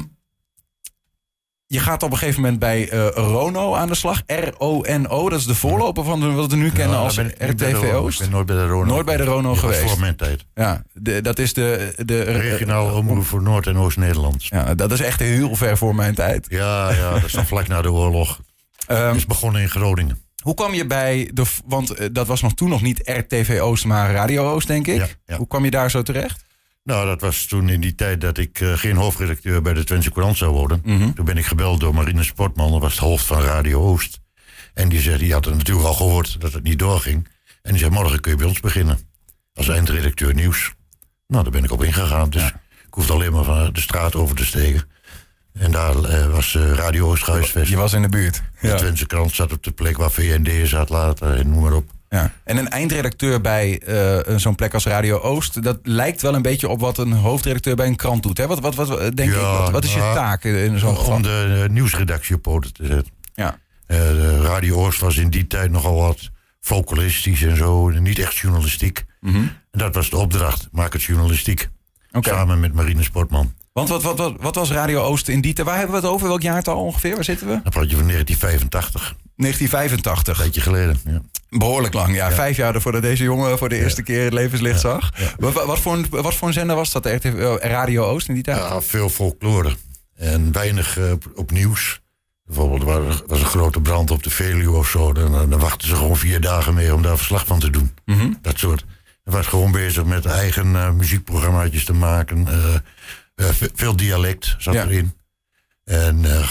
je 1.67 1.79
gaat 1.79 2.03
op 2.03 2.11
een 2.11 2.17
gegeven 2.17 2.41
moment 2.41 2.59
bij 2.59 2.89
eh, 2.89 3.07
Rono 3.07 3.75
aan 3.75 3.87
de 3.87 3.95
slag. 3.95 4.21
R-O-N-O, 4.25 5.29
dat 5.29 5.39
is 5.39 5.45
de 5.45 5.55
voorloper 5.55 6.03
van 6.03 6.35
wat 6.35 6.51
we 6.51 6.55
nu 6.55 6.71
kennen 6.71 6.97
als 6.97 7.15
ben 7.15 7.27
de 7.37 7.45
RTV. 7.45 7.93
Oost. 7.93 8.19
Ik 8.19 8.25
ben 8.25 8.35
nooit 8.35 8.45
bij 8.45 8.55
de 8.55 8.67
Rono. 8.67 8.85
Nooit 8.85 9.05
bij 9.05 9.17
de 9.17 9.23
Rono 9.23 9.55
geweest. 9.55 9.79
voor 9.79 9.99
mijn 9.99 10.15
tijd. 10.15 10.45
Ja, 10.53 10.83
de, 10.93 11.21
dat 11.21 11.39
is 11.39 11.53
de... 11.53 11.93
de 12.05 12.21
Regionaal 12.21 12.95
omroep 12.95 13.25
voor 13.25 13.41
Noord- 13.41 13.67
en 13.67 13.77
Oost-Nederland. 13.77 14.45
Ja, 14.45 14.75
dat 14.75 14.91
is 14.91 14.99
echt 14.99 15.19
heel 15.19 15.55
ver 15.55 15.77
voor 15.77 15.95
mijn 15.95 16.15
tijd. 16.15 16.45
Ja, 16.49 16.91
ja, 16.91 17.13
dat 17.13 17.23
is 17.23 17.31
dan 17.31 17.45
vlak 17.45 17.67
na 17.67 17.81
de 17.81 17.91
oorlog. 17.91 18.39
Ehm, 18.87 19.15
is 19.15 19.25
begonnen 19.25 19.61
in 19.61 19.69
Groningen. 19.69 20.21
hoe 20.43 20.53
kwam 20.53 20.73
je 20.73 20.85
bij 20.85 21.29
de... 21.33 21.43
Want 21.65 21.89
eh, 21.91 22.07
dat 22.11 22.27
was 22.27 22.41
nog 22.41 22.53
toen 22.53 22.69
nog 22.69 22.81
niet 22.81 22.99
RTV 23.03 23.59
Oost, 23.61 23.85
maar 23.85 24.11
Radio 24.11 24.51
Oost, 24.51 24.67
denk 24.67 24.87
ik. 24.87 24.97
Ja, 24.97 25.07
ja. 25.25 25.37
Hoe 25.37 25.47
kwam 25.47 25.63
je 25.63 25.71
daar 25.71 25.91
zo 25.91 26.01
terecht? 26.01 26.43
Nou, 26.83 27.05
dat 27.05 27.21
was 27.21 27.45
toen 27.45 27.69
in 27.69 27.81
die 27.81 27.95
tijd 27.95 28.21
dat 28.21 28.37
ik 28.37 28.59
eh, 28.59 28.73
geen 28.73 28.95
hoofdredacteur 28.95 29.61
bij 29.61 29.73
de 29.73 29.83
Twentse 29.83 30.11
Courant 30.11 30.37
zou 30.37 30.51
worden. 30.51 30.81
Mhm. 30.83 31.11
Toen 31.11 31.25
ben 31.25 31.37
ik 31.37 31.45
gebeld 31.45 31.79
door 31.79 31.93
Marine 31.93 32.23
Sportman, 32.23 32.71
dat 32.71 32.81
was 32.81 32.91
het 32.91 33.01
hoofd 33.01 33.25
van 33.25 33.41
Radio 33.41 33.81
Oost. 33.81 34.19
En 34.73 34.89
die 34.89 34.99
zei, 34.99 35.17
die 35.17 35.33
had 35.33 35.45
er 35.45 35.55
natuurlijk 35.55 35.87
al 35.87 35.93
gehoord 35.93 36.41
dat 36.41 36.53
het 36.53 36.63
niet 36.63 36.79
doorging. 36.79 37.27
En 37.61 37.71
die 37.71 37.79
zei, 37.79 37.91
morgen 37.91 38.19
kun 38.19 38.31
je 38.31 38.37
bij 38.37 38.47
ons 38.47 38.59
beginnen. 38.59 38.99
Als 39.53 39.69
eindredacteur 39.69 40.33
nieuws. 40.33 40.73
Nou, 41.27 41.43
daar 41.43 41.51
ben 41.51 41.63
ik 41.63 41.71
op 41.71 41.83
ingegaan. 41.83 42.29
Dus 42.29 42.43
ik 42.85 42.93
hoefde 42.93 43.13
alleen 43.13 43.31
maar 43.31 43.43
van 43.43 43.73
de 43.73 43.81
straat 43.81 44.15
over 44.15 44.35
te 44.35 44.45
steken. 44.45 44.83
En 45.53 45.71
daar 45.71 46.03
eh, 46.03 46.31
was 46.31 46.55
eh, 46.55 46.71
Radio 46.71 47.09
Oost 47.09 47.23
gehuisvest. 47.23 47.69
Je 47.69 47.75
was 47.75 47.93
in 47.93 48.01
de 48.01 48.09
buurt. 48.09 48.41
De 48.61 48.75
Twentse 48.75 49.05
krant 49.05 49.31
zat 49.31 49.51
op 49.51 49.63
de 49.63 49.71
plek 49.71 49.97
waar 49.97 50.11
VND 50.11 50.67
zat 50.67 50.89
later 50.89 51.37
en 51.37 51.49
noem 51.49 51.61
maar 51.61 51.73
op. 51.73 51.89
Ja. 52.11 52.31
En 52.43 52.57
een 52.57 52.69
eindredacteur 52.69 53.41
bij 53.41 53.79
eh, 53.79 54.37
zo'n 54.37 54.55
plek 54.55 54.73
als 54.73 54.85
Radio 54.85 55.19
Oost, 55.19 55.63
dat 55.63 55.79
lijkt 55.83 56.21
wel 56.21 56.35
een 56.35 56.41
beetje 56.41 56.69
op 56.69 56.79
wat 56.79 56.97
een 56.97 57.11
hoofdredacteur 57.11 57.75
bij 57.75 57.87
een 57.87 57.95
krant 57.95 58.23
doet. 58.23 58.37
Hè? 58.37 58.47
Wat, 58.47 58.59
wat, 58.59 58.75
wat, 58.75 59.15
denk 59.15 59.33
Ja, 59.33 59.35
ik, 59.35 59.57
wat, 59.57 59.71
wat 59.71 59.83
is 59.83 59.93
je 59.93 59.99
nou, 59.99 60.15
taak 60.15 60.43
in 60.43 60.79
zo'n 60.79 60.97
geval? 60.97 61.15
Om 61.15 61.21
de 61.21 61.61
eh, 61.63 61.69
nieuwsredactie 61.69 62.35
op 62.35 62.41
poten 62.41 62.73
te 62.73 62.85
zetten. 62.85 63.13
Ja. 63.33 63.57
Eh, 63.87 63.97
de 63.97 64.41
Radio 64.41 64.75
Oost 64.75 64.99
was 64.99 65.17
in 65.17 65.29
die 65.29 65.47
tijd 65.47 65.71
nogal 65.71 65.95
wat 65.95 66.29
folkloristisch 66.59 67.41
en 67.41 67.57
zo. 67.57 67.89
Niet 67.89 68.19
echt 68.19 68.37
journalistiek. 68.37 69.05
Mhm. 69.19 69.37
En 69.37 69.79
dat 69.79 69.95
was 69.95 70.09
de 70.09 70.17
opdracht. 70.17 70.67
Maak 70.71 70.93
het 70.93 71.03
journalistiek. 71.03 71.69
Samen 72.19 72.59
met 72.59 72.73
Marine 72.73 73.03
Sportman. 73.03 73.53
Want 73.73 73.89
wat, 73.89 74.03
wat, 74.03 74.17
wat, 74.17 74.33
wat 74.39 74.55
was 74.55 74.71
Radio 74.71 75.01
Oost 75.01 75.27
in 75.27 75.41
die 75.41 75.53
tijd? 75.53 75.67
Waar 75.67 75.77
hebben 75.77 75.95
we 75.95 76.01
het 76.01 76.11
over? 76.11 76.27
Welk 76.27 76.41
jaartal 76.41 76.83
ongeveer? 76.83 77.15
Waar 77.15 77.23
zitten 77.23 77.47
we? 77.47 77.53
Dan 77.53 77.71
praat 77.71 77.89
je 77.89 77.95
van 77.95 78.07
1985. 78.07 79.15
1985. 79.41 80.37
Een 80.39 80.45
beetje 80.45 80.61
geleden. 80.61 80.99
Ja. 81.05 81.21
Behoorlijk 81.49 81.93
lang, 81.93 82.15
ja. 82.15 82.31
Vijf 82.31 82.57
jaar 82.57 82.81
voordat 82.81 83.01
deze 83.01 83.23
jongen 83.23 83.57
voor 83.57 83.69
de 83.69 83.75
eerste 83.79 84.03
keer 84.03 84.23
het 84.23 84.33
levenslicht 84.33 84.79
zag. 84.79 85.09
Wat, 85.37 85.53
wat, 85.53 85.79
voor 85.79 85.93
een, 85.93 86.05
wat 86.09 86.35
voor 86.35 86.47
een 86.47 86.53
zender 86.53 86.75
was 86.75 86.91
dat? 86.91 87.05
Eh, 87.05 87.55
Radio 87.59 88.03
Oost 88.05 88.27
in 88.27 88.33
die 88.33 88.43
tijd? 88.43 88.57
Ja, 88.57 88.81
veel 88.81 89.09
folklore. 89.09 89.75
En 90.15 90.51
weinig 90.51 90.97
eh, 90.97 91.11
op, 91.35 91.51
nieuws. 91.51 92.01
Bijvoorbeeld, 92.45 92.81
er 92.81 93.23
was, 93.27 93.39
een 93.39 93.45
grote 93.45 93.81
brand 93.81 94.11
op 94.11 94.23
de 94.23 94.29
Veluwe 94.29 94.77
of 94.77 94.89
zo. 94.89 95.13
Dan, 95.13 95.49
dan 95.49 95.59
wachten 95.59 95.87
ze 95.87 95.95
gewoon 95.95 96.17
vier 96.17 96.41
dagen 96.41 96.73
mee 96.73 96.93
om 96.93 97.01
daar 97.01 97.17
verslag 97.17 97.45
van 97.45 97.59
te 97.59 97.69
doen. 97.69 97.93
Mhm. 98.05 98.31
Dat 98.41 98.57
soort. 98.59 98.85
Hij 99.23 99.33
was 99.33 99.47
gewoon 99.47 99.71
bezig 99.71 100.05
met 100.05 100.25
eigen 100.25 100.75
eh, 100.75 100.91
muziekprogrammaatjes 100.91 101.85
te 101.85 101.93
maken. 101.93 102.47
eh, 102.47 102.73
eh, 103.35 103.53
ve- 103.53 103.71
veel 103.75 103.95
dialect 103.95 104.55
zat 104.57 104.75
erin. 104.75 105.13
En 105.83 106.25
eh, 106.25 106.49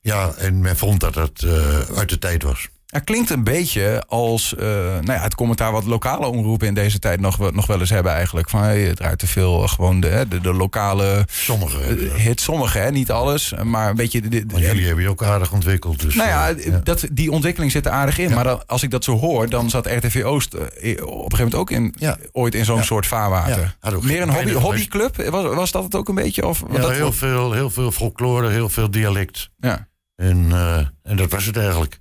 ja, 0.00 0.32
en 0.34 0.60
men 0.60 0.76
vond 0.76 1.00
dat 1.00 1.14
het 1.14 1.42
eh, 1.42 1.80
uit 1.80 2.08
de 2.08 2.18
tijd 2.18 2.42
was. 2.42 2.68
Het 2.88 3.04
klinkt 3.04 3.30
een 3.30 3.44
beetje 3.44 4.02
als 4.06 4.54
eh, 4.54 4.66
nou 4.66 5.12
ja, 5.12 5.18
het 5.22 5.34
commentaar 5.34 5.72
wat 5.72 5.84
lokale 5.84 6.26
omroepen 6.26 6.66
in 6.66 6.74
deze 6.74 6.98
tijd 6.98 7.20
nog, 7.20 7.36
wel- 7.36 7.50
nog 7.50 7.66
wel 7.66 7.80
eens 7.80 7.90
hebben 7.90 8.12
eigenlijk. 8.12 8.50
Van 8.50 8.60
hey, 8.62 8.80
het 8.82 8.96
draait 8.96 9.18
te 9.18 9.26
veel 9.26 9.62
eh, 9.62 9.68
gewoon 9.68 10.00
de, 10.00 10.26
de, 10.28 10.40
de 10.40 10.52
lokale 10.52 11.24
Sommige. 11.30 11.78
eh, 11.82 12.14
hits. 12.14 12.42
Sommige, 12.44 12.78
hè, 12.78 12.90
niet 12.90 13.10
alles. 13.10 13.52
Maar 13.62 13.90
een 13.90 13.96
beetje... 13.96 14.20
De, 14.20 14.44
jullie 14.46 14.86
hebben 14.86 15.04
je 15.04 15.10
ook 15.10 15.22
aardig 15.22 15.52
ontwikkeld. 15.52 16.00
Dus, 16.00 16.14
nou 16.14 16.28
ja, 16.28 16.46
ja. 16.48 16.80
Dat, 16.84 17.06
die 17.12 17.30
ontwikkeling 17.30 17.72
zit 17.72 17.86
er 17.86 17.92
aardig 17.92 18.18
in. 18.18 18.34
Maar 18.34 18.44
dan, 18.44 18.66
als 18.66 18.82
ik 18.82 18.90
dat 18.90 19.04
zo 19.04 19.18
hoor, 19.18 19.48
dan 19.48 19.70
zat 19.70 19.86
RTV 19.86 20.22
Oost 20.24 20.54
op 20.54 20.60
een 20.60 20.70
gegeven 20.76 21.28
moment 21.30 21.54
ook 21.54 21.70
in, 21.70 21.94
ooit 22.32 22.54
in 22.54 22.64
zo'n 22.64 22.82
soort 22.84 23.06
vaarwater. 23.06 23.76
Meer 24.02 24.22
een 24.22 24.30
hobby, 24.30 24.52
hobbyclub? 24.52 25.16
Was, 25.30 25.54
was 25.54 25.70
dat 25.70 25.82
het 25.84 25.94
ook 25.94 26.08
een 26.08 26.14
beetje? 26.14 26.46
Of, 26.46 26.62
Ja, 26.70 26.78
dat 26.80 26.90
heel, 26.90 27.12
veel, 27.12 27.52
heel 27.52 27.70
veel 27.70 27.90
folklore, 27.90 28.48
heel 28.50 28.68
veel 28.68 28.90
dialect. 28.90 29.50
ja. 29.58 29.86
En, 30.16 30.48
en 31.02 31.16
dat 31.16 31.30
was 31.30 31.44
het 31.44 31.56
eigenlijk. 31.56 32.00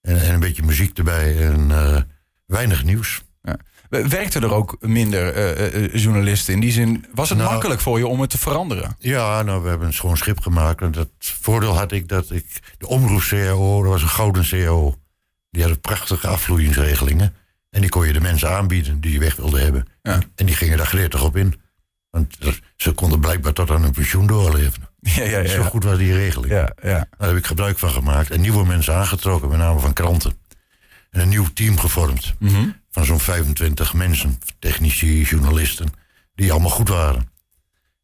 En, 0.00 0.20
en 0.20 0.34
een 0.34 0.40
beetje 0.40 0.62
muziek 0.62 0.98
erbij 0.98 1.46
en 1.48 1.70
eh, 1.70 2.02
weinig 2.46 2.84
nieuws. 2.84 3.22
Werkte 3.90 4.40
er 4.40 4.52
ook 4.54 4.76
minder 4.80 5.34
eh, 5.34 5.84
eh, 5.84 5.94
journalisten? 5.94 6.54
In 6.54 6.60
die 6.60 6.72
zin, 6.72 7.04
was 7.14 7.28
het 7.28 7.38
Nou- 7.38 7.50
makkelijk 7.50 7.80
voor 7.80 7.98
je 7.98 8.06
om 8.06 8.20
het 8.20 8.30
te 8.30 8.38
veranderen? 8.38 8.96
Ja, 8.98 9.42
nou, 9.42 9.62
we 9.62 9.68
hebben 9.68 9.86
een 9.86 9.92
schoon 9.92 10.16
schip 10.16 10.40
gemaakt. 10.40 10.82
En 10.82 10.92
dat 10.92 11.08
voordeel 11.18 11.76
had 11.76 11.92
ik 11.92 12.08
dat 12.08 12.30
ik... 12.30 12.46
De 12.78 12.86
omroep-CAO, 12.86 13.82
dat 13.82 13.92
was 13.92 14.02
een 14.02 14.08
gouden 14.08 14.44
CAO. 14.48 14.96
Die 15.50 15.62
hadden 15.62 15.80
prachtige 15.80 16.26
afvloeingsregelingen. 16.26 17.34
En 17.70 17.80
die 17.80 17.90
kon 17.90 18.06
je 18.06 18.12
de 18.12 18.20
mensen 18.20 18.50
aanbieden 18.50 19.00
die 19.00 19.12
je 19.12 19.18
weg 19.18 19.36
wilden 19.36 19.62
hebben. 19.62 19.86
Ja. 20.02 20.18
En 20.34 20.46
die 20.46 20.56
gingen 20.56 20.76
daar 20.76 20.86
gretig 20.86 21.24
op 21.24 21.36
in. 21.36 21.60
Want 22.10 22.38
ze 22.76 22.92
konden 22.92 23.20
blijkbaar 23.20 23.52
tot 23.52 23.70
aan 23.70 23.82
hun 23.82 23.92
pensioen 23.92 24.26
doorleven. 24.26 24.88
Ja, 25.00 25.24
ja, 25.24 25.46
Zo 25.46 25.60
ja. 25.60 25.66
goed 25.68 25.84
was 25.84 25.98
die 25.98 26.12
regeling. 26.14 26.52
ja, 26.52 26.72
ja. 26.82 27.06
Daar 27.18 27.28
heb 27.28 27.36
ik 27.38 27.46
gebruik 27.46 27.78
van 27.78 27.90
gemaakt. 27.90 28.30
En 28.30 28.40
nieuwe 28.40 28.66
mensen 28.66 28.94
aangetrokken, 28.94 29.48
met 29.48 29.58
name 29.58 29.78
van 29.80 29.92
kranten. 29.92 30.32
En 31.10 31.20
een 31.20 31.28
nieuw 31.28 31.46
team 31.54 31.78
gevormd. 31.78 32.34
Mhm. 32.38 32.68
Van 32.90 33.04
zo'n 33.04 33.20
25 33.20 33.94
mensen. 33.94 34.38
Technici, 34.58 35.22
journalisten. 35.22 35.88
Die 36.34 36.50
allemaal 36.52 36.70
goed 36.70 36.88
waren. 36.88 37.28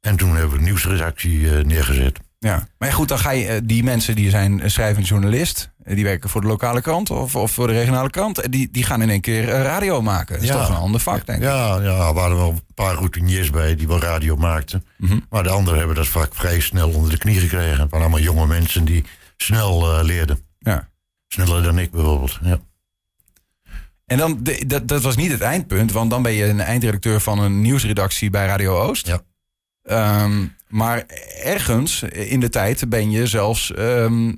En 0.00 0.17
toen 0.17 0.31
hebben 0.31 0.50
we 0.50 0.57
een 0.57 0.65
nieuwsredactie 0.65 1.57
eh, 1.57 1.65
neergezet. 1.65 2.19
Ja. 2.38 2.69
Maar 2.79 2.93
goed, 2.93 3.09
dan 3.09 3.19
ga 3.19 3.31
je 3.31 3.47
eh, 3.47 3.61
die 3.65 3.83
mensen 3.85 4.15
die 4.15 4.31
zijn 4.31 4.65
een 4.65 4.71
schrijvend 4.71 5.09
journalist, 5.09 5.71
eh, 5.75 5.75
die 5.95 6.05
werken 6.05 6.31
voor 6.31 6.40
de 6.40 6.47
lokale 6.47 6.81
krant 6.81 7.11
of, 7.11 7.35
of 7.37 7.50
voor 7.52 7.66
de 7.66 7.73
regionale 7.73 8.11
krant, 8.11 8.38
eh, 8.38 8.50
die, 8.50 8.69
die 8.71 8.85
gaan 8.85 9.02
in 9.02 9.11
één 9.11 9.21
keer 9.21 9.49
eh, 9.49 9.62
radio 9.62 10.02
maken. 10.02 10.35
Dat 10.35 10.43
is 10.43 10.49
Ja. 10.49 10.59
toch 10.59 10.69
een 10.69 10.75
ander 10.83 11.00
vak, 11.00 11.26
denk 11.26 11.38
ik. 11.38 11.45
Ja, 11.45 11.81
ja, 11.81 12.07
er 12.09 12.14
waren 12.14 12.37
wel 12.37 12.49
een 12.50 12.75
paar 12.75 12.95
routiniers 12.95 13.50
bij 13.50 13.75
die 13.76 13.87
wel 13.87 14.00
radio 14.00 14.37
maakten. 14.37 14.85
Mhm. 14.99 15.19
Maar 15.31 15.43
de 15.43 15.49
anderen 15.49 15.78
hebben 15.78 15.97
dat 15.97 16.09
vak 16.09 16.35
vrij 16.35 16.61
snel 16.61 16.90
onder 16.90 17.11
de 17.11 17.19
knie 17.19 17.40
gekregen. 17.40 17.81
Het 17.81 17.90
waren 17.90 18.00
allemaal 18.07 18.21
jonge 18.21 18.47
mensen 18.47 18.85
die 18.85 19.05
snel 19.37 19.99
eh, 19.99 20.05
leerden. 20.05 20.38
Ja. 20.59 20.88
Sneller 21.28 21.62
dan 21.62 21.78
ik 21.78 21.90
bijvoorbeeld. 21.90 22.38
Ja. 22.43 22.59
En 24.07 24.19
dan, 24.19 24.38
de- 24.43 24.64
dat, 24.66 24.88
dat 24.88 25.02
was 25.02 25.16
niet 25.16 25.31
het 25.31 25.40
eindpunt, 25.40 25.93
want 25.93 26.11
dan 26.11 26.23
ben 26.23 26.33
je 26.33 26.45
een 26.45 26.61
eindredacteur 26.61 27.21
van 27.21 27.38
een 27.38 27.61
nieuwsredactie 27.61 28.31
bij 28.31 28.47
Radio 28.47 28.78
Oost. 28.78 29.07
Ja. 29.07 29.21
Ehm, 29.87 30.47
maar 30.69 31.05
ergens 31.43 32.02
in 32.02 32.40
de 32.40 32.49
tijd 32.49 32.88
ben 32.88 33.11
je 33.11 33.26
zelfs 33.26 33.73
ehm, 33.73 34.33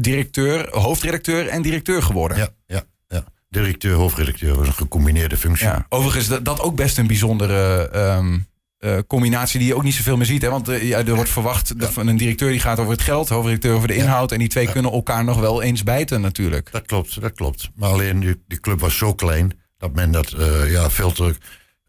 directeur, 0.00 0.68
hoofdredacteur 0.70 1.48
en 1.48 1.62
directeur 1.62 2.02
geworden. 2.02 2.36
Ja, 2.36 2.48
ja, 2.66 2.82
ja. 3.08 3.24
Directeur, 3.48 3.94
hoofdredacteur 3.94 4.54
was 4.54 4.66
een 4.66 4.74
gecombineerde 4.74 5.36
functie. 5.36 5.66
Ja. 5.66 5.86
Overigens, 5.88 6.28
dat, 6.28 6.44
dat 6.44 6.60
ook 6.60 6.76
best 6.76 6.98
een 6.98 7.06
bijzondere 7.06 7.88
ehm, 7.88 8.38
eh, 8.78 8.98
combinatie 9.06 9.58
die 9.58 9.68
je 9.68 9.74
ook 9.74 9.82
niet 9.82 9.94
zoveel 9.94 10.16
meer 10.16 10.26
ziet. 10.26 10.42
Hè? 10.42 10.50
Want 10.50 10.68
eh, 10.68 10.88
ja, 10.88 10.98
er 10.98 11.14
wordt 11.14 11.30
verwacht 11.30 11.80
dat 11.80 11.92
van 11.92 12.06
een 12.06 12.16
directeur 12.16 12.50
die 12.50 12.60
gaat 12.60 12.78
over 12.78 12.92
het 12.92 13.02
geld, 13.02 13.28
hoofdredacteur 13.28 13.74
over 13.74 13.88
de 13.88 13.94
inhoud. 13.94 14.32
En 14.32 14.38
die 14.38 14.48
twee 14.48 14.70
kunnen 14.70 14.92
elkaar 14.92 15.24
nog 15.24 15.40
wel 15.40 15.62
eens 15.62 15.82
bijten 15.82 16.20
natuurlijk. 16.20 16.72
Dat 16.72 16.86
klopt, 16.86 17.20
dat 17.20 17.32
klopt. 17.32 17.70
Maar 17.74 17.90
alleen 17.90 18.20
die, 18.20 18.42
die 18.48 18.60
club 18.60 18.80
was 18.80 18.96
zo 18.96 19.14
klein 19.14 19.58
dat 19.78 19.94
men 19.94 20.10
dat 20.10 20.32
eh, 20.32 20.70
ja, 20.70 20.90
veel 20.90 21.12
te 21.12 21.34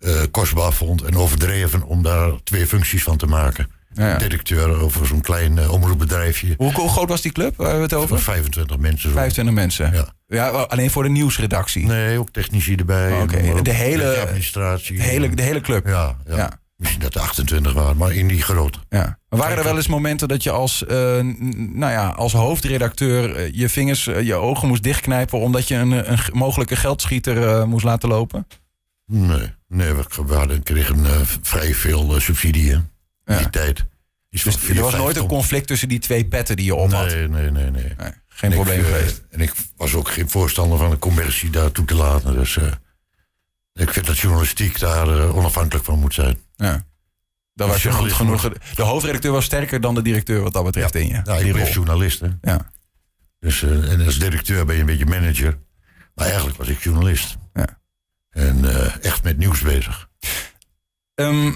eh, 0.06 0.22
kostbaar 0.32 0.74
vond 0.74 1.02
en 1.02 1.16
overdreven 1.18 1.84
om 1.84 2.04
daar 2.04 2.32
twee 2.44 2.68
functies 2.68 3.04
van 3.04 3.18
te 3.18 3.26
maken. 3.26 3.68
Ja, 3.94 4.08
ja. 4.08 4.18
Directeur 4.18 4.82
over 4.82 5.06
zo'n 5.08 5.22
klein 5.22 5.58
eh, 5.58 5.72
omroepbedrijfje 5.72 6.54
Hoe, 6.58 6.74
hoe 6.74 6.90
groot 6.90 7.10
was 7.10 7.22
die 7.22 7.32
club 7.32 7.56
waar 7.58 7.76
we 7.76 7.82
het 7.82 7.94
over? 7.94 8.20
25 8.20 8.78
mensen. 8.78 9.10
zo. 9.10 9.16
25 9.16 9.54
mensen. 9.54 9.94
Ja. 9.94 10.06
Ja, 10.28 10.48
alleen 10.50 10.92
voor 10.92 11.04
de 11.04 11.10
nieuwsredactie. 11.10 11.86
Nee, 11.86 12.20
ook 12.20 12.30
technici 12.30 12.76
erbij. 12.76 13.12
Oh, 13.12 13.22
oké. 13.22 13.62
De 13.62 13.72
hele- 13.72 14.18
administratie. 14.18 14.98
De, 14.98 15.04
hele, 15.04 15.30
de 15.30 15.42
hele 15.42 15.62
club. 15.62 15.88
Ja, 15.88 16.18
ja. 16.28 16.60
Misschien 16.78 17.02
dat 17.02 17.16
er 17.16 17.22
28 17.22 17.74
waren, 17.74 17.98
maar 17.98 18.14
in 18.14 18.28
die 18.28 18.42
grote. 18.42 18.80
Ja. 18.90 19.18
Maar 19.30 19.40
waren 19.40 19.58
er 19.58 19.64
wel 19.64 19.76
eens 19.76 19.88
momenten 19.88 20.28
dat 20.28 20.44
je 20.44 20.52
als, 20.52 20.86
eh, 20.86 20.96
nou 21.54 21.92
ja, 21.92 22.08
als 22.08 22.34
hoofdredacteur 22.34 23.56
je 23.56 23.70
vingers, 23.70 24.04
je 24.04 24.34
ogen 24.34 24.68
moest 24.68 24.84
dichtknijpen 24.84 25.40
omdat 25.40 25.68
je 25.68 25.76
een, 25.76 26.12
een 26.12 26.20
mogelijke 26.34 26.76
geldschieter 26.76 27.68
moest 27.68 27.86
laten 27.86 28.10
lopen? 28.10 28.48
Nee, 29.06 29.54
nee 29.76 29.94
we, 29.94 30.60
kregen 30.64 31.06
eh, 31.06 31.22
vrij 31.42 31.74
veel 31.74 32.16
eh, 32.16 32.22
subsidie 32.22 32.72
in 32.72 32.90
Ja. 33.26 33.38
die 33.38 33.50
tijd. 33.50 33.86
Dus 34.30 34.42
vier, 34.42 34.76
er 34.76 34.82
was 34.82 34.96
nooit 34.96 35.18
een 35.18 35.28
conflict 35.28 35.68
tussen 35.68 35.88
die 35.90 36.00
twee 36.00 36.26
petten 36.26 36.56
die 36.56 36.66
je 36.66 36.76
op 36.76 36.92
had. 36.92 37.06
Nee, 37.06 37.28
nee, 37.28 37.52
nee, 37.52 37.72
nee. 37.72 37.94
Nee, 37.98 38.12
geen 38.28 38.50
En 38.52 38.56
probleem 38.56 38.80
ik, 38.80 38.86
eh, 38.86 38.92
geweest. 38.92 39.22
En 39.30 39.40
ik 39.42 39.54
was 39.76 39.94
ook 39.94 40.10
geen 40.10 40.30
voorstander 40.30 40.78
van 40.78 40.90
de 40.90 41.00
commercie 41.00 41.50
daartoe 41.50 41.86
te 41.86 41.96
laten. 41.96 42.34
Dus 42.34 42.58
ik 43.74 43.90
vind 43.90 44.06
dat 44.06 44.18
journalistiek 44.18 44.80
daar 44.80 45.34
onafhankelijk 45.34 45.86
van 45.86 46.00
moet 46.00 46.14
zijn. 46.14 46.38
Ja. 46.56 46.84
Daar 47.54 47.68
was 47.68 47.84
je 47.84 47.92
goed 47.92 48.14
genoeg. 48.14 48.42
De 48.76 48.82
hoofdredacteur 48.84 49.32
was 49.32 49.46
sterker 49.46 49.82
dan 49.82 49.96
de 49.96 50.02
directeur 50.02 50.42
wat 50.42 50.54
dat 50.54 50.64
betreft 50.64 50.96
in 50.96 51.08
je. 51.08 51.22
Ja, 51.24 51.38
die 51.38 51.48
ik 51.48 51.54
ben 51.54 51.72
journalist. 51.72 52.20
Hè. 52.20 52.28
Ja. 52.42 52.70
Dus, 53.40 53.62
en 53.64 54.06
als 54.06 54.20
directeur 54.20 54.66
ben 54.66 54.76
je 54.76 54.82
een 54.82 54.88
beetje 54.88 55.06
manager. 55.06 55.58
Maar 56.16 56.26
eigenlijk 56.26 56.58
was 56.58 56.68
ik 56.68 56.84
journalist. 56.84 57.38
Ja. 57.54 57.80
En 58.36 58.66
eh, 58.66 59.06
echt 59.06 59.24
met 59.24 59.38
nieuws 59.38 59.62
bezig. 59.62 60.10
Ehm, 61.14 61.52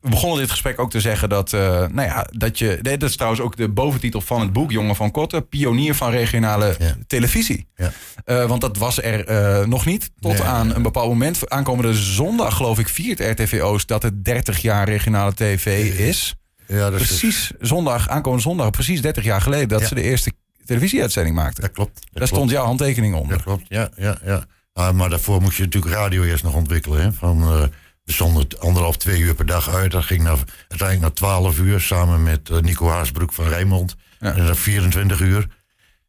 we 0.00 0.10
begonnen 0.10 0.38
dit 0.38 0.50
gesprek 0.50 0.78
ook 0.78 0.90
te 0.90 1.00
zeggen 1.00 1.28
dat, 1.28 1.52
uh, 1.52 1.60
nou 1.60 2.08
ja, 2.08 2.26
dat 2.30 2.58
je. 2.58 2.78
dat 2.82 3.02
is 3.02 3.14
trouwens 3.14 3.42
ook 3.42 3.56
de 3.56 3.68
boventitel 3.68 4.20
van 4.20 4.40
het 4.40 4.52
boek, 4.52 4.70
Jongen 4.70 4.96
van 4.96 5.10
Kotten, 5.10 5.48
pionier 5.48 5.94
van 5.94 6.10
regionale 6.10 6.76
televisie. 7.06 7.68
Ja. 7.76 7.92
Uh, 8.26 8.46
want 8.46 8.60
dat 8.60 8.76
was 8.76 9.02
er 9.02 9.30
uh, 9.30 9.66
nog 9.66 9.86
niet 9.86 10.10
tot 10.20 10.40
aan 10.40 10.74
een 10.74 10.82
bepaald 10.82 11.08
moment. 11.08 11.50
Aankomende 11.50 11.94
zondag, 11.94 12.56
geloof 12.56 12.78
ik, 12.78 12.88
viert 12.88 13.20
RTV 13.20 13.60
Oost 13.62 13.88
dat 13.88 14.02
het 14.02 14.24
30 14.24 14.58
jaar 14.58 14.88
regionale 14.88 15.34
tv 15.34 15.98
is. 15.98 16.34
Ja, 16.66 16.90
dat 16.90 16.94
precies 16.94 17.52
is 17.58 17.68
zondag, 17.68 18.08
aankomende 18.08 18.42
zondag, 18.42 18.70
precies 18.70 19.02
30 19.02 19.24
jaar 19.24 19.40
geleden 19.40 19.68
dat 19.68 19.82
ze 19.82 19.94
de 19.94 20.02
eerste 20.02 20.32
televisieuitzending 20.64 21.36
maakten. 21.36 21.62
Dat 21.62 21.72
klopt. 21.72 21.94
Dat 21.94 22.08
Daar 22.12 22.26
stond 22.26 22.50
jouw 22.50 22.64
handtekening 22.64 23.14
onder. 23.14 23.36
Dat 23.36 23.42
klopt, 23.42 23.64
ja, 23.68 23.90
ja, 23.96 24.18
ja. 24.24 24.44
Ah, 24.74 24.94
maar 24.94 25.08
daarvoor 25.10 25.40
moest 25.40 25.56
je 25.56 25.62
natuurlijk 25.62 25.94
radio 25.94 26.22
eerst 26.22 26.44
nog 26.44 26.54
ontwikkelen. 26.54 27.00
Hè? 27.00 27.12
Van, 27.12 27.70
we 28.04 28.12
stonden 28.12 28.46
anderhalf, 28.58 28.96
twee 28.96 29.20
uur 29.20 29.34
per 29.34 29.46
dag 29.46 29.68
uit. 29.74 29.90
Dat 29.90 30.04
ging 30.04 30.22
naar, 30.22 30.38
uiteindelijk 30.68 31.00
naar 31.00 31.12
12 31.12 31.58
uur 31.58 31.80
samen 31.80 32.22
met 32.22 32.48
uh, 32.48 32.58
Nico 32.58 32.88
Haasbroek 32.88 33.32
van 33.32 33.48
Rijnmond. 33.48 33.96
En 34.18 34.46
dan 34.46 34.56
24 34.56 35.20
uur. 35.20 35.46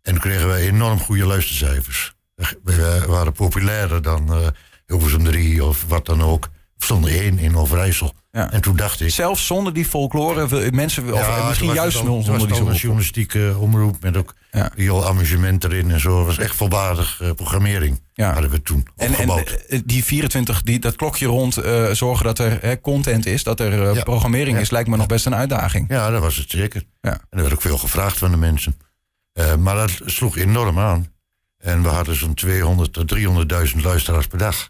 En 0.01 0.11
toen 0.11 0.19
kregen 0.19 0.47
wij 0.47 0.67
enorm 0.67 0.99
goede 0.99 1.25
luistercijfers. 1.25 2.13
We 2.63 3.03
waren 3.07 3.33
populairder 3.33 4.01
dan 4.01 4.41
uh, 4.41 4.47
Hilversum 4.85 5.23
3 5.23 5.63
of 5.63 5.85
wat 5.87 6.05
dan 6.05 6.21
ook. 6.21 6.49
We 6.77 6.83
stonden 6.83 7.11
één 7.11 7.39
in 7.39 7.55
Overijssel. 7.55 8.13
Ja. 8.35 8.51
En 8.51 8.61
toen 8.61 8.75
dacht 8.75 9.01
ik... 9.01 9.09
Zelfs 9.09 9.45
zonder 9.45 9.73
die 9.73 9.85
folklore, 9.85 10.71
mensen, 10.71 11.13
of 11.13 11.47
misschien 11.47 11.73
juist 11.73 11.97
al, 11.97 12.21
zonder 12.23 12.47
die 12.47 12.59
een 12.59 12.75
journalistieke 12.75 13.55
omroep 13.59 14.01
met 14.01 14.17
ook 14.17 14.35
ja. 14.51 14.71
heel 14.75 15.07
amusement 15.07 15.63
erin 15.63 15.91
en 15.91 15.99
zo. 15.99 16.17
Het 16.17 16.25
was 16.25 16.37
echt 16.37 16.55
volwaardig 16.55 17.19
uh, 17.21 17.31
programmering. 17.31 18.01
Ja. 18.13 18.31
Hadden 18.33 18.51
we 18.51 18.61
toen 18.61 18.87
en, 18.95 19.13
en 19.13 19.83
die 19.85 20.03
24, 20.03 20.61
die, 20.61 20.79
dat 20.79 20.95
klokje 20.95 21.25
rond 21.25 21.65
uh, 21.65 21.91
zorgen 21.91 22.25
dat 22.25 22.39
er 22.39 22.57
hè, 22.61 22.81
content 22.81 23.25
is, 23.25 23.43
dat 23.43 23.59
er 23.59 24.03
programmering 24.03 24.57
is, 24.57 24.69
lijkt 24.69 24.89
me 24.89 24.97
nog 24.97 25.07
best 25.07 25.25
een 25.25 25.35
uitdaging. 25.35 25.85
Ja, 25.89 26.09
dat 26.09 26.21
was 26.21 26.35
het 26.37 26.49
zeker. 26.49 26.83
Ja. 27.01 27.11
En 27.11 27.19
er 27.29 27.41
werd 27.41 27.53
ook 27.53 27.61
veel 27.61 27.77
gevraagd 27.77 28.17
van 28.17 28.31
de 28.31 28.37
mensen. 28.37 28.77
maar 29.59 29.75
dat 29.75 29.91
sloeg 30.05 30.37
enorm 30.37 30.79
aan. 30.79 31.13
En 31.57 31.83
we 31.83 31.89
hadden 31.89 32.15
zo'n 32.15 32.33
200 32.33 32.93
tot 32.93 33.15
300.000 33.15 33.81
luisteraars 33.81 34.27
per 34.27 34.37
dag. 34.37 34.69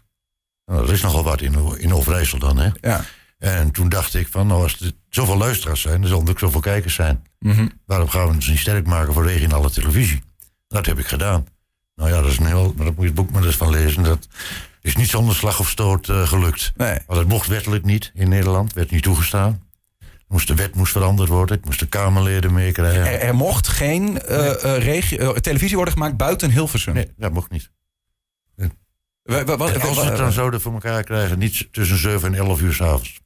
Nou, 0.66 0.80
dat 0.80 0.90
is 0.90 1.02
nogal 1.02 1.24
wat 1.24 1.40
in, 1.40 1.78
in 1.78 1.94
Overijssel 1.94 2.38
dan, 2.38 2.58
hè? 2.58 2.70
Ja. 2.80 3.04
En 3.38 3.70
toen 3.70 3.88
dacht 3.88 4.14
ik 4.14 4.28
van, 4.28 4.46
nou 4.46 4.62
als 4.62 4.80
er 4.80 4.92
zoveel 5.08 5.36
luisteraars 5.36 5.80
zijn, 5.80 6.00
dan 6.00 6.08
zullen 6.08 6.24
er 6.24 6.30
ook 6.30 6.38
zoveel 6.38 6.60
kijkers 6.60 6.94
zijn. 6.94 7.24
Mm 7.38 7.70
Waarom 7.86 8.08
gaan 8.08 8.28
we 8.28 8.34
ons 8.34 8.48
niet 8.48 8.58
sterk 8.58 8.86
maken 8.86 9.12
voor 9.12 9.26
regionale 9.26 9.70
televisie? 9.70 10.22
Dat 10.68 10.86
heb 10.86 10.98
ik 10.98 11.06
gedaan. 11.06 11.46
Nou 11.94 12.10
ja, 12.10 12.20
dat 12.20 12.30
is 12.30 12.38
een 12.38 12.46
heel, 12.46 12.72
maar 12.76 12.84
dat 12.84 12.94
moet 12.94 13.02
je 13.02 13.10
het 13.10 13.14
boek 13.14 13.30
maar 13.30 13.44
eens 13.44 13.56
van 13.56 13.70
lezen. 13.70 14.02
Dat 14.02 14.28
is 14.80 14.96
niet 14.96 15.08
zonder 15.08 15.34
slag 15.34 15.60
of 15.60 15.68
stoot 15.68 16.08
uh, 16.08 16.26
gelukt. 16.26 16.72
Nee. 16.76 16.98
Maar 17.06 17.16
dat 17.16 17.26
mocht 17.26 17.46
wettelijk 17.46 17.84
niet 17.84 18.10
in 18.14 18.28
Nederland, 18.28 18.72
werd 18.72 18.90
niet 18.90 19.02
toegestaan. 19.02 19.64
Moest 20.28 20.46
de 20.46 20.54
wet 20.54 20.74
moest 20.74 20.92
veranderd 20.92 21.28
worden. 21.28 21.56
Ik 21.56 21.64
moest 21.64 21.78
de 21.78 21.86
Kamerleden 21.86 22.52
meekrijgen. 22.52 23.06
Er, 23.06 23.20
er 23.20 23.34
mocht 23.34 23.68
geen 23.68 24.20
uh, 24.30 24.88
uh, 25.18 25.30
televisie 25.30 25.76
worden 25.76 25.94
gemaakt 25.94 26.16
buiten 26.16 26.50
Hilversum? 26.50 26.94
Nee, 26.94 27.12
dat 27.16 27.32
mocht 27.32 27.50
niet. 27.50 27.70
Wat, 29.22 29.44
wat, 29.44 29.82
als 29.82 29.98
we 29.98 30.04
het 30.04 30.16
dan 30.16 30.32
zouden 30.32 30.60
voor 30.60 30.72
elkaar 30.72 31.02
krijgen, 31.02 31.38
niet 31.38 31.68
tussen 31.72 31.98
7 31.98 32.34
en 32.34 32.38
11 32.38 32.60
uur 32.60 32.74
s'avonds. 32.74 33.20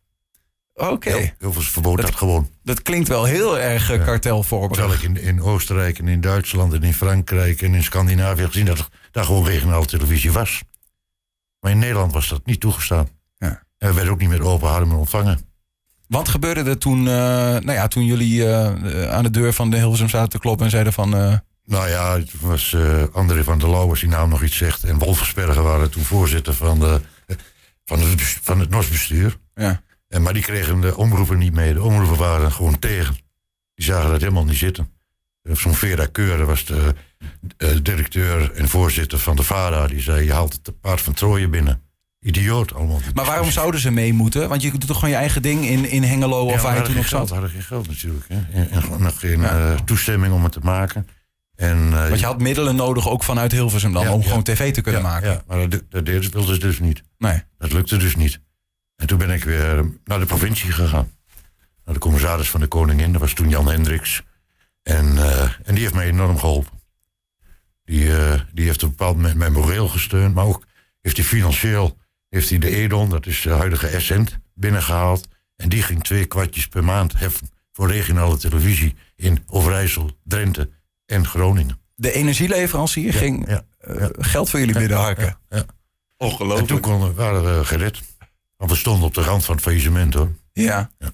Oké. 0.80 1.32
Heel, 1.38 1.52
veel 1.52 1.62
verbood 1.62 2.00
dat, 2.00 2.14
gewoon. 2.14 2.50
Dat 2.62 2.82
klinkt 2.82 3.08
wel 3.08 3.24
heel 3.24 3.58
erg 3.58 3.92
uh, 3.92 4.04
kartelvormig. 4.04 4.76
Terwijl 4.76 4.94
ik 4.94 5.02
in, 5.02 5.16
in 5.16 5.42
Oostenrijk 5.42 5.98
en 5.98 6.08
in 6.08 6.20
Duitsland 6.20 6.72
en 6.72 6.82
in 6.82 6.94
Frankrijk 6.94 7.62
en 7.62 7.74
in 7.74 7.82
Scandinavië 7.82 8.46
gezien 8.46 8.64
dat 8.64 8.78
er 8.78 8.88
daar 9.10 9.24
gewoon 9.24 9.44
regionale 9.44 9.86
televisie 9.86 10.32
was. 10.32 10.62
Maar 11.60 11.70
in 11.70 11.78
Nederland 11.78 12.12
was 12.12 12.28
dat 12.28 12.46
niet 12.46 12.60
toegestaan. 12.60 13.08
Ja. 13.38 13.62
En 13.78 13.88
we 13.88 13.94
werden 13.94 14.12
ook 14.12 14.20
niet 14.20 14.28
meer 14.28 14.44
open 14.44 14.68
armen 14.68 14.96
ontvangen. 14.96 15.40
Wat 16.06 16.28
gebeurde 16.28 16.70
er 16.70 16.78
toen, 16.78 16.98
uh, 16.98 17.04
nou 17.04 17.72
ja, 17.72 17.88
toen 17.88 18.04
jullie 18.04 18.40
uh, 18.40 19.10
aan 19.10 19.22
de 19.22 19.30
deur 19.30 19.52
van 19.52 19.70
de 19.70 19.76
Hilversum 19.76 20.08
zaten 20.08 20.28
te 20.28 20.38
kloppen 20.38 20.64
en 20.64 20.70
zeiden 20.70 20.92
van... 20.92 21.10
Nou 21.64 21.88
ja, 21.88 22.18
het 22.18 22.40
was 22.40 22.76
André 23.12 23.44
van 23.44 23.58
der 23.58 23.70
Lauw, 23.70 23.88
als 23.88 24.00
die 24.00 24.08
naam 24.08 24.28
nog 24.28 24.42
iets 24.42 24.56
zegt. 24.56 24.84
En 24.84 24.98
Wolfersberger 24.98 25.62
waren 25.62 25.90
toen 25.90 26.02
voorzitter 26.02 26.54
van, 26.54 26.78
de, 26.78 27.00
van, 27.84 28.00
het, 28.00 28.38
van 28.42 28.60
het 28.60 28.70
NOS-bestuur. 28.70 29.36
Ja. 29.54 29.82
En, 30.10 30.22
maar 30.22 30.32
die 30.32 30.42
kregen 30.42 30.80
de 30.80 30.96
omroepen 30.96 31.38
niet 31.38 31.52
mee. 31.52 31.72
De 31.72 31.82
omroepen 31.82 32.16
waren 32.16 32.52
gewoon 32.52 32.78
tegen. 32.78 33.14
Die 33.74 33.84
zagen 33.84 34.10
dat 34.10 34.20
helemaal 34.20 34.44
niet 34.44 34.56
zitten. 34.56 34.90
Zo'n 35.42 35.74
Vera 35.74 36.06
Keur 36.06 36.46
was 36.46 36.64
de, 36.64 36.94
directeur 37.82 38.52
en 38.52 38.68
voorzitter 38.68 39.18
van 39.18 39.36
de 39.36 39.42
VARA. 39.42 39.86
Die 39.86 40.00
zei, 40.00 40.24
je 40.24 40.32
haalt 40.32 40.60
het 40.62 40.80
paard 40.80 41.00
van 41.00 41.12
Trooien 41.12 41.50
binnen. 41.50 41.82
Idioot 42.20 42.74
allemaal. 42.74 43.00
Maar 43.14 43.24
waarom 43.24 43.50
zouden 43.50 43.80
ze 43.80 43.90
mee 43.90 44.12
moeten? 44.12 44.48
Want 44.48 44.62
je 44.62 44.70
doet 44.70 44.86
toch 44.86 44.98
gewoon 44.98 45.10
je 45.10 45.16
eigen 45.16 45.42
ding 45.42 45.66
in, 45.66 45.90
in 45.90 46.02
Hengelo 46.02 46.44
of 46.44 46.62
waar 46.62 46.76
je 46.76 46.82
toen 46.82 46.94
nog 46.94 47.08
zat? 47.08 47.28
We 47.28 47.32
hadden 47.32 47.52
geen 47.52 47.62
geld 47.62 47.88
natuurlijk. 47.88 48.24
Hè. 48.28 48.40
En, 48.52 48.70
en 48.70 49.02
nog 49.02 49.20
geen 49.20 49.40
uh, 49.40 49.74
toestemming 49.74 50.32
om 50.32 50.42
het 50.42 50.52
te 50.52 50.60
maken. 50.62 51.06
En, 51.56 51.78
uh, 51.78 52.08
Want 52.08 52.20
je 52.20 52.26
had 52.26 52.40
middelen 52.40 52.76
nodig 52.76 53.08
ook 53.08 53.22
vanuit 53.22 53.52
Hilversum 53.52 53.92
dan 53.92 54.08
om 54.08 54.22
gewoon 54.22 54.42
tv 54.42 54.72
te 54.72 54.80
kunnen 54.80 55.02
maken. 55.02 55.30
Ja, 55.30 55.42
maar 55.46 55.68
dat, 55.68 55.82
dat 55.88 56.06
deden 56.06 56.44
ze 56.46 56.58
dus 56.58 56.80
niet. 56.80 57.02
Nee. 57.18 57.42
Dat 57.58 57.72
lukte 57.72 57.96
dus 57.96 58.16
niet. 58.16 58.40
En 59.00 59.06
toen 59.06 59.18
ben 59.18 59.30
ik 59.30 59.44
weer 59.44 59.90
naar 60.04 60.18
de 60.18 60.26
provincie 60.26 60.72
gegaan. 60.72 61.12
Naar 61.84 61.94
de 61.94 62.00
commissaris 62.00 62.50
van 62.50 62.60
de 62.60 62.66
Koningin, 62.66 63.12
dat 63.12 63.20
was 63.20 63.32
toen 63.32 63.48
Jan 63.48 63.68
Hendricks. 63.68 64.22
En, 64.82 65.06
uh, 65.14 65.42
en 65.42 65.74
die 65.74 65.78
heeft 65.78 65.94
mij 65.94 66.06
enorm 66.06 66.38
geholpen. 66.38 66.78
Die, 67.84 68.04
uh, 68.04 68.40
die 68.52 68.64
heeft 68.64 68.82
op 68.82 68.90
een 68.90 68.96
bepaald 68.96 69.16
moment 69.16 69.36
mijn 69.36 69.52
moreel 69.52 69.88
gesteund, 69.88 70.34
maar 70.34 70.44
ook 70.44 70.66
heeft 71.00 71.16
hij 71.16 71.26
financieel 71.26 71.98
heeft 72.28 72.48
hij 72.48 72.58
de 72.58 72.70
Edon, 72.70 73.10
dat 73.10 73.26
is 73.26 73.42
de 73.42 73.50
huidige 73.50 73.86
Essent, 73.86 74.38
binnengehaald. 74.54 75.28
En 75.56 75.68
die 75.68 75.82
ging 75.82 76.02
twee 76.02 76.24
kwartjes 76.24 76.68
per 76.68 76.84
maand 76.84 77.18
heffen 77.18 77.50
voor 77.72 77.90
regionale 77.90 78.36
televisie 78.36 78.96
in 79.16 79.42
Overijssel, 79.46 80.10
Drenthe 80.24 80.70
en 81.06 81.26
Groningen. 81.26 81.78
De 81.94 82.12
energieleverancier 82.12 83.12
ging 83.12 83.48
ja, 83.48 83.62
uh, 83.88 84.06
geld 84.12 84.50
voor 84.50 84.58
jullie 84.58 84.74
binnenharken. 84.74 85.38
Ja, 85.48 85.64
Ongelooflijk. 86.16 86.60
En 86.60 86.66
toen 86.66 86.80
konden, 86.80 87.14
waren 87.14 87.58
we 87.58 87.64
gered. 87.64 88.00
Want 88.60 88.72
we 88.72 88.78
stonden 88.78 89.06
op 89.06 89.14
de 89.14 89.22
rand 89.22 89.44
van 89.44 89.54
het 89.54 89.64
faillissement 89.64 90.14
hoor. 90.14 90.32
Ja. 90.52 90.90
ja. 90.98 91.12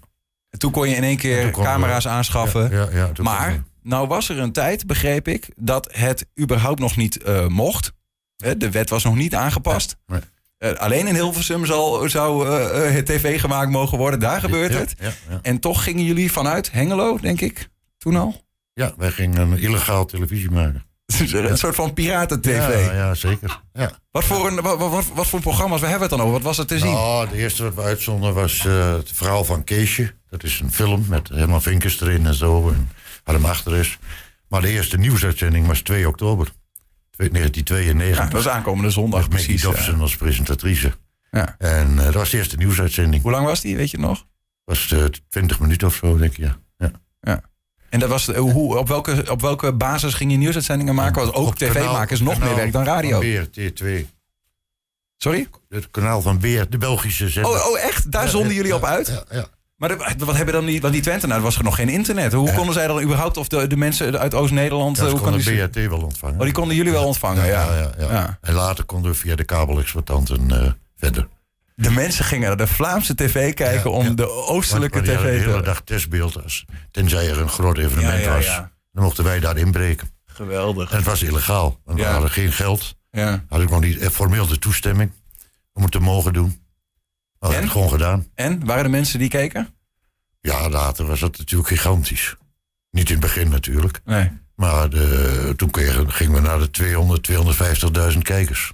En 0.50 0.58
toen 0.58 0.72
kon 0.72 0.88
je 0.88 0.96
in 0.96 1.02
één 1.02 1.16
keer 1.16 1.50
camera's 1.50 2.06
aanschaffen. 2.06 2.70
Ja, 2.70 2.88
ja, 2.92 3.10
maar 3.22 3.64
nou 3.82 4.08
was 4.08 4.28
er 4.28 4.38
een 4.38 4.52
tijd, 4.52 4.86
begreep 4.86 5.28
ik, 5.28 5.48
dat 5.56 5.88
het 5.92 6.26
überhaupt 6.40 6.80
nog 6.80 6.96
niet 6.96 7.18
uh, 7.26 7.46
mocht. 7.46 7.92
De 8.36 8.70
wet 8.70 8.90
was 8.90 9.04
nog 9.04 9.14
niet 9.14 9.34
aangepast. 9.34 9.96
Nee. 10.06 10.20
Uh, 10.58 10.72
alleen 10.72 11.06
in 11.06 11.14
Hilversum 11.14 11.66
zal, 11.66 12.08
zou 12.08 12.46
uh, 12.48 12.94
het 12.94 13.06
tv 13.06 13.40
gemaakt 13.40 13.70
mogen 13.70 13.98
worden. 13.98 14.20
Daar 14.20 14.40
gebeurt 14.40 14.74
het. 14.74 14.94
En 15.42 15.58
toch 15.58 15.84
gingen 15.84 16.04
jullie 16.04 16.32
vanuit 16.32 16.72
Hengelo, 16.72 17.18
denk 17.18 17.40
ik, 17.40 17.68
toen 17.98 18.16
al? 18.16 18.44
Ja, 18.72 18.94
wij 18.96 19.10
gingen 19.10 19.40
een 19.40 19.58
illegaal 19.58 20.04
televisie 20.04 20.50
maken. 20.50 20.84
een 21.32 21.58
soort 21.58 21.74
van 21.74 21.92
piraten-tv. 21.92 22.86
Ja, 22.86 22.92
ja 22.92 23.14
zeker. 23.14 23.60
Ja. 23.72 23.90
Wat, 24.10 24.24
voor 24.24 24.46
een, 24.46 24.60
wat, 24.60 24.78
wat, 24.78 25.04
wat, 25.14 25.26
voor 25.26 25.40
programma's 25.40 25.80
we 25.80 25.86
hebben 25.86 26.08
het 26.08 26.18
dan 26.18 26.20
over? 26.20 26.32
Wat 26.32 26.42
was 26.42 26.58
er 26.58 26.66
te 26.66 26.78
zien? 26.78 26.92
Nou, 26.92 27.28
de 27.28 27.36
eerste 27.36 27.62
wat 27.62 27.74
we 27.74 27.82
uitzonden 27.82 28.34
was 28.34 28.64
uh, 28.64 28.92
het 28.92 29.10
verhaal 29.12 29.44
van 29.44 29.64
Keesje. 29.64 30.14
Dat 30.30 30.42
is 30.42 30.60
een 30.60 30.72
film 30.72 31.04
met 31.08 31.28
helemaal 31.28 31.60
vinkers 31.60 32.00
erin 32.00 32.26
en 32.26 32.34
zo. 32.34 32.68
En 32.68 32.90
wat 33.24 33.34
hem 33.34 33.44
achter 33.44 33.76
is. 33.76 33.98
Maar 34.48 34.60
de 34.60 34.68
eerste 34.68 34.98
nieuwsuitzending 34.98 35.66
was 35.66 35.80
2 35.80 36.08
oktober 36.08 36.52
1992. 37.16 38.16
Ja, 38.16 38.24
dat 38.24 38.32
was 38.32 38.48
aankomende 38.52 38.90
zondag 38.90 39.20
met 39.20 39.28
precies. 39.28 39.62
Dobson 39.62 40.00
als 40.00 40.16
presentatrice. 40.16 40.92
Ja. 41.30 41.54
En 41.58 41.90
uh, 41.90 42.04
dat 42.04 42.14
was 42.14 42.30
de 42.30 42.36
eerste 42.36 42.56
nieuwsuitzending. 42.56 43.22
Hoe 43.22 43.32
lang 43.32 43.46
was 43.46 43.60
die, 43.60 43.76
weet 43.76 43.90
je 43.90 43.98
nog? 43.98 44.24
was 44.66 44.90
uh, 44.90 45.04
20 45.28 45.60
minuten 45.60 45.86
of 45.88 45.94
zo, 45.94 46.16
denk 46.16 46.30
ik, 46.30 46.38
ja. 46.38 46.58
En 47.88 48.00
dat 48.00 48.08
was, 48.08 48.26
hoe, 48.26 48.78
op, 48.78 48.88
welke, 48.88 49.24
op 49.30 49.40
welke 49.40 49.72
basis 49.72 50.14
ging 50.14 50.30
je 50.30 50.36
nieuwsuitzendingen 50.36 50.94
maken? 50.94 51.22
Want 51.22 51.34
ook 51.34 51.56
tv-makers 51.56 52.20
nog 52.20 52.38
meer 52.38 52.54
werk 52.54 52.72
dan 52.72 52.84
radio. 52.84 53.18
Weer, 53.18 53.48
T2. 53.60 54.06
Sorry? 55.16 55.48
Het 55.68 55.90
kanaal 55.90 56.22
van 56.22 56.38
Beer, 56.38 56.70
de 56.70 56.78
Belgische 56.78 57.28
zender. 57.28 57.52
Oh, 57.52 57.70
oh 57.70 57.80
echt? 57.80 58.12
Daar 58.12 58.28
zonden 58.28 58.54
jullie 58.54 58.74
op 58.74 58.84
uit? 58.84 59.06
Ja, 59.06 59.24
ja. 59.30 59.46
Maar 59.76 60.16
wat 60.18 60.36
hebben 60.36 60.54
dan 60.54 60.66
die, 60.66 60.80
want 60.80 60.92
die 60.92 61.02
Twente, 61.02 61.26
nou, 61.26 61.38
er 61.38 61.44
was 61.44 61.56
er 61.56 61.64
nog 61.64 61.74
geen 61.74 61.88
internet. 61.88 62.32
Hoe 62.32 62.52
konden 62.52 62.74
zij 62.74 62.86
dan 62.86 63.02
überhaupt, 63.02 63.36
of 63.36 63.48
de, 63.48 63.66
de 63.66 63.76
mensen 63.76 64.18
uit 64.18 64.34
Oost-Nederland... 64.34 64.96
Ja, 64.96 65.08
hoe 65.08 65.20
konden 65.20 65.42
BRT 65.42 65.88
wel 65.88 66.02
ontvangen. 66.02 66.36
Oh, 66.36 66.42
die 66.42 66.52
konden 66.52 66.76
jullie 66.76 66.92
wel 66.92 67.06
ontvangen, 67.06 67.46
ja. 67.46 67.74
ja, 67.74 67.90
ja 67.98 68.38
En 68.40 68.54
later 68.54 68.84
konden 68.84 69.10
we 69.10 69.16
via 69.16 69.34
de 69.34 69.44
kabelexploitanten 69.44 70.48
uh, 70.52 70.70
verder. 70.96 71.28
De 71.76 71.90
mensen 71.90 72.24
gingen 72.24 72.48
naar 72.48 72.56
de 72.56 72.66
Vlaamse 72.66 73.14
tv 73.14 73.54
kijken 73.54 73.90
om 73.90 74.16
de 74.16 74.30
oostelijke 74.30 75.00
tv 75.00 75.16
te... 75.16 75.22
de 75.22 75.28
hele 75.28 75.62
dag 75.62 75.80
testbeeld, 75.80 76.42
als, 76.42 76.64
tenzij 76.90 77.28
er 77.30 77.40
een 77.40 77.48
groot 77.48 77.78
evenement 77.78 78.24
was. 78.24 78.46
Dan 78.92 79.04
mochten 79.04 79.24
wij 79.24 79.40
daar 79.40 79.56
inbreken. 79.56 80.08
Geweldig. 80.24 80.90
En 80.90 80.96
het 80.96 81.06
was 81.06 81.22
illegaal, 81.22 81.80
want 81.84 81.98
we 81.98 82.04
hadden 82.04 82.30
geen 82.30 82.52
geld. 82.52 82.96
Ja. 83.10 83.44
Had 83.48 83.60
ik 83.60 83.70
nog 83.70 83.80
niet 83.80 83.98
eh, 83.98 84.08
formeel 84.08 84.46
de 84.46 84.58
toestemming 84.58 85.12
om 85.72 85.82
het 85.82 85.92
te 85.92 85.98
mogen 85.98 86.32
doen. 86.32 86.48
We 87.38 87.46
hadden 87.46 87.62
het 87.62 87.70
gewoon 87.70 87.90
gedaan. 87.90 88.26
En? 88.34 88.64
Waren 88.64 88.84
er 88.84 88.90
mensen 88.90 89.18
die 89.18 89.28
keken? 89.28 89.68
Ja, 90.40 90.68
later 90.68 91.06
was 91.06 91.20
dat 91.20 91.38
natuurlijk 91.38 91.68
gigantisch. 91.68 92.36
Niet 92.90 93.06
in 93.06 93.16
het 93.16 93.24
begin 93.24 93.48
natuurlijk. 93.48 94.00
Nee. 94.04 94.30
Maar 94.54 94.90
de, 94.90 95.52
toen 95.56 95.74
gingen 96.08 96.32
we 96.32 96.40
naar 96.40 96.58
de 96.58 96.70
200, 96.70 97.30
250.000 98.12 98.18
kijkers. 98.18 98.72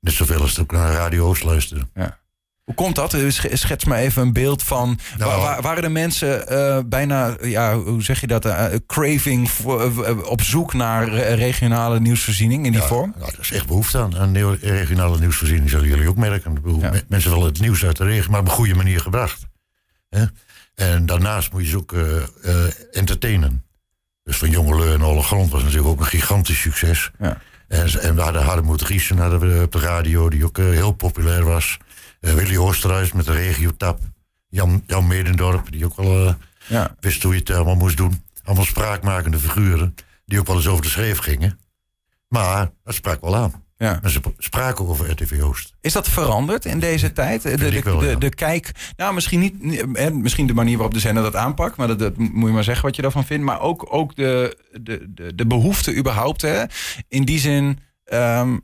Net 0.00 0.12
zoveel 0.14 0.40
als 0.40 0.54
toen 0.54 0.66
naar 0.70 0.92
Radio 0.92 1.26
Oost 1.26 1.42
luisterde. 1.44 1.86
Ja. 1.94 2.18
Hoe 2.64 2.74
komt 2.74 2.94
dat? 2.96 3.14
Eh, 3.14 3.30
sch- 3.30 3.46
Schets 3.52 3.84
me 3.84 3.96
even 3.96 4.22
een 4.22 4.32
beeld 4.32 4.62
van. 4.62 4.98
Nou, 5.18 5.30
wa- 5.30 5.38
wa- 5.38 5.60
waren 5.60 5.82
de 5.82 5.88
mensen 5.88 6.48
eh, 6.48 6.78
bijna, 6.86 7.36
ja, 7.42 7.76
hoe 7.78 8.02
zeg 8.02 8.20
je 8.20 8.26
dat? 8.26 8.44
eh, 8.44 8.64
craving 8.86 9.50
voor, 9.50 10.24
op 10.26 10.42
zoek 10.42 10.72
naar 10.74 11.08
regionale 11.34 12.00
nieuwsvoorziening 12.00 12.66
in 12.66 12.72
die 12.72 12.80
Ja, 12.80 12.86
vorm? 12.86 13.14
nou, 13.18 13.32
er 13.32 13.38
is 13.40 13.52
echt 13.52 13.66
behoefte 13.66 14.08
aan, 14.12 14.32
nieuwe- 14.32 14.58
regionale 14.60 15.18
nieuwsvoorziening, 15.18 15.70
zullen 15.70 15.88
jullie 15.88 16.08
ook 16.08 16.16
merken. 16.16 16.52
Ik 16.56 16.80
Ja. 16.80 16.92
Mensen 17.08 17.30
willen 17.30 17.46
het 17.46 17.60
nieuws 17.60 17.84
uit 17.84 17.96
de 17.96 18.04
regio, 18.04 18.30
maar 18.30 18.40
op 18.40 18.46
een 18.46 18.52
goede 18.52 18.74
manier 18.74 19.00
gebracht. 19.00 19.46
Hè? 20.08 20.24
En 20.74 21.06
daarnaast 21.06 21.52
moet 21.52 21.62
je 21.62 21.68
ze 21.68 21.76
ook 21.76 21.92
entertainen. 22.92 23.64
Dus 24.22 24.36
van 24.36 24.50
Jongelui 24.50 24.94
en 24.94 25.02
Alle 25.02 25.22
Grond 25.22 25.50
was 25.50 25.62
natuurlijk 25.62 25.88
ook 25.88 26.00
een 26.00 26.06
gigantisch 26.06 26.60
succes. 26.60 27.10
Ja. 27.18 27.40
En, 27.70 28.00
en 28.00 28.14
we 28.14 28.20
hadden 28.20 28.76
Riesen 28.82 29.18
hadden 29.18 29.40
we 29.40 29.62
op 29.62 29.72
de 29.72 29.78
radio, 29.78 30.28
die 30.30 30.44
ook 30.44 30.58
eh, 30.58 30.64
heel 30.64 30.92
populair 30.92 31.44
was. 31.44 31.78
Eh, 32.20 32.32
Willy 32.32 32.56
Oosterhuis 32.56 33.12
met 33.12 33.24
de 33.26 33.32
regiotap. 33.32 34.00
Jan, 34.48 34.82
Jan 34.86 35.06
Medendorp, 35.06 35.72
die 35.72 35.84
ook 35.84 35.96
wel 35.96 36.26
eh, 36.26 36.34
Ja. 36.66 36.96
wist 37.00 37.22
hoe 37.22 37.32
je 37.32 37.38
het 37.38 37.50
allemaal 37.50 37.74
moest 37.74 37.96
doen. 37.96 38.22
Allemaal 38.44 38.64
spraakmakende 38.64 39.38
figuren, 39.38 39.94
die 40.26 40.38
ook 40.40 40.46
wel 40.46 40.56
eens 40.56 40.66
over 40.66 40.82
de 40.82 40.88
schreef 40.90 41.18
gingen. 41.18 41.58
Maar 42.28 42.70
dat 42.84 42.94
sprak 42.94 43.20
wel 43.20 43.36
aan. 43.36 43.64
Ja. 43.80 43.98
Maar 44.02 44.10
ze 44.10 44.20
spraken 44.38 44.88
over 44.88 45.10
RTV 45.10 45.42
Oost. 45.42 45.74
Is 45.80 45.92
dat 45.92 46.08
veranderd 46.08 46.64
in 46.64 46.78
deze 46.78 47.12
tijd? 47.12 47.42
De, 47.42 47.56
de, 47.56 47.82
wel, 47.82 47.98
de, 47.98 48.06
ja. 48.06 48.14
de 48.14 48.28
kijk, 48.28 48.92
nou 48.96 49.14
misschien 49.14 49.40
niet, 49.40 49.84
hè, 49.92 50.10
misschien 50.10 50.46
de 50.46 50.54
manier 50.54 50.74
waarop 50.76 50.94
de 50.94 51.00
zender 51.00 51.22
dat 51.22 51.36
aanpakt, 51.36 51.76
maar 51.76 51.86
dat, 51.86 51.98
dat 51.98 52.16
moet 52.16 52.48
je 52.48 52.54
maar 52.54 52.64
zeggen 52.64 52.84
wat 52.84 52.96
je 52.96 53.02
daarvan 53.02 53.24
vindt. 53.24 53.44
Maar 53.44 53.60
ook, 53.60 53.86
ook 53.88 54.16
de, 54.16 54.58
de, 54.80 55.12
de, 55.14 55.34
de 55.34 55.46
behoefte 55.46 55.96
überhaupt. 55.96 56.42
Hè? 56.42 56.64
In 57.08 57.24
die 57.24 57.38
zin, 57.38 57.78
ehm, 58.04 58.52
eh, 58.52 58.58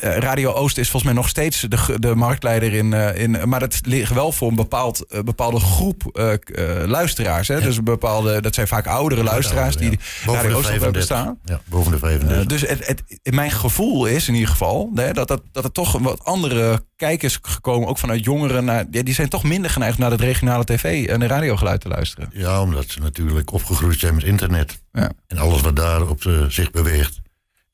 Radio 0.00 0.52
Oost 0.52 0.78
is 0.78 0.90
volgens 0.90 1.12
mij 1.12 1.22
nog 1.22 1.28
steeds 1.28 1.60
de, 1.60 1.96
de 1.98 2.14
marktleider 2.14 2.72
in, 2.72 2.92
eh, 2.92 3.22
in. 3.22 3.48
Maar 3.48 3.60
dat 3.60 3.80
ligt 3.82 4.12
wel 4.12 4.32
voor 4.32 4.48
een 4.48 4.54
bepaald, 4.54 5.06
eh, 5.06 5.20
bepaalde 5.20 5.60
groep 5.60 6.02
eh, 6.12 6.32
eh, 6.32 6.88
luisteraars. 6.88 7.48
Hè? 7.48 7.60
Dus 7.60 7.76
een 7.76 7.84
bepaalde, 7.84 8.40
dat 8.40 8.54
zijn 8.54 8.68
vaak 8.68 8.86
oudere 8.86 9.22
luisteraars 9.22 9.76
die 9.76 9.98
Boven 10.24 10.42
Radio 10.42 10.56
Oost 10.56 10.68
hebben 10.68 10.92
35. 10.92 10.92
bestaan. 10.92 11.38
Ja, 11.44 11.60
boven 11.64 11.92
de 11.92 11.98
35. 11.98 12.42
Eh, 12.42 12.46
dus 12.46 12.60
het, 12.60 12.86
het, 12.86 13.02
in 13.22 13.34
mijn 13.34 13.50
gevoel 13.50 14.06
is 14.06 14.28
in 14.28 14.34
ieder 14.34 14.48
geval 14.48 14.90
hè, 14.94 15.12
dat, 15.12 15.28
dat, 15.28 15.42
dat 15.52 15.64
er 15.64 15.72
toch 15.72 15.98
wat 15.98 16.24
andere 16.24 16.84
kijkers 16.96 17.38
gekomen, 17.42 17.88
ook 17.88 17.98
vanuit 17.98 18.24
jongeren. 18.24 18.64
Naar, 18.64 18.84
ja, 18.90 19.02
die 19.02 19.14
zijn 19.14 19.28
toch 19.28 19.42
minder 19.42 19.70
geneigd 19.70 19.98
naar 19.98 20.10
het 20.10 20.20
regionale 20.20 20.64
tv 20.64 21.06
en 21.06 21.20
de 21.20 21.26
radiogeluid 21.26 21.80
te 21.80 21.88
luisteren. 21.88 22.30
ja, 22.32 22.60
omdat 22.62 22.88
ze 22.88 23.00
natuurlijk 23.00 23.52
opgegroeid 23.52 23.98
zijn 23.98 24.14
met 24.14 24.24
internet. 24.24 24.82
Ja. 24.92 25.10
En 25.26 25.38
alles 25.38 25.60
wat 25.60 25.76
daarop 25.76 26.24
eh, 26.24 26.44
zich 26.48 26.70
beweegt. 26.70 27.20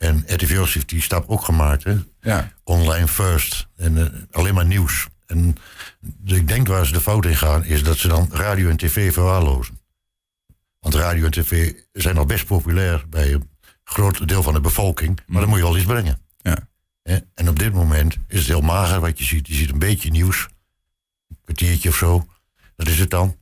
En 0.07 0.25
RTV 0.27 0.59
Oost 0.59 0.75
heeft 0.75 0.89
die 0.89 1.03
stap 1.03 1.29
ook 1.29 1.45
gemaakt. 1.45 1.85
Hè? 1.85 1.97
Ja, 2.21 2.53
Online 2.65 3.09
first. 3.09 3.69
En 3.77 3.99
eh, 3.99 4.21
alleen 4.31 4.55
maar 4.55 4.67
nieuws. 4.67 5.07
En 5.27 5.57
ik 6.25 6.49
denk 6.49 6.69
waar 6.69 6.87
ze 6.87 6.93
de 6.93 7.01
fout 7.01 7.25
in 7.25 7.37
gaan, 7.37 7.65
is 7.65 7.83
dat 7.83 7.97
ze 7.97 8.09
dan 8.09 8.29
radio 8.33 8.69
en 8.69 8.77
tv 8.77 9.13
verwaarlozen. 9.13 9.81
Want 10.81 10.95
radio 10.95 11.25
en 11.25 11.31
tv 11.31 11.73
zijn 11.93 12.15
nog 12.15 12.27
best 12.27 12.47
populair 12.47 13.05
bij 13.09 13.33
een 13.33 13.51
groot 13.85 14.29
deel 14.29 14.43
van 14.43 14.55
de 14.55 14.61
bevolking. 14.61 15.21
Maar 15.27 15.41
dan 15.41 15.49
moet 15.49 15.59
je 15.59 15.65
wel 15.65 15.77
iets 15.77 15.87
brengen. 15.87 16.21
Ja. 16.37 16.59
En 17.35 17.49
op 17.49 17.59
dit 17.59 17.73
moment 17.73 18.17
is 18.29 18.39
het 18.39 18.49
heel 18.49 18.61
mager 18.61 19.01
wat 19.01 19.19
je 19.19 19.25
ziet. 19.25 19.47
Je 19.47 19.55
ziet 19.55 19.71
een 19.71 19.79
beetje 19.79 20.11
nieuws. 20.11 20.49
Een 21.29 21.39
kwartiertje 21.45 21.89
of 21.89 21.97
zo. 21.97 22.27
Dat 22.77 22.89
is 22.89 22.99
het 22.99 23.11
dan. 23.11 23.37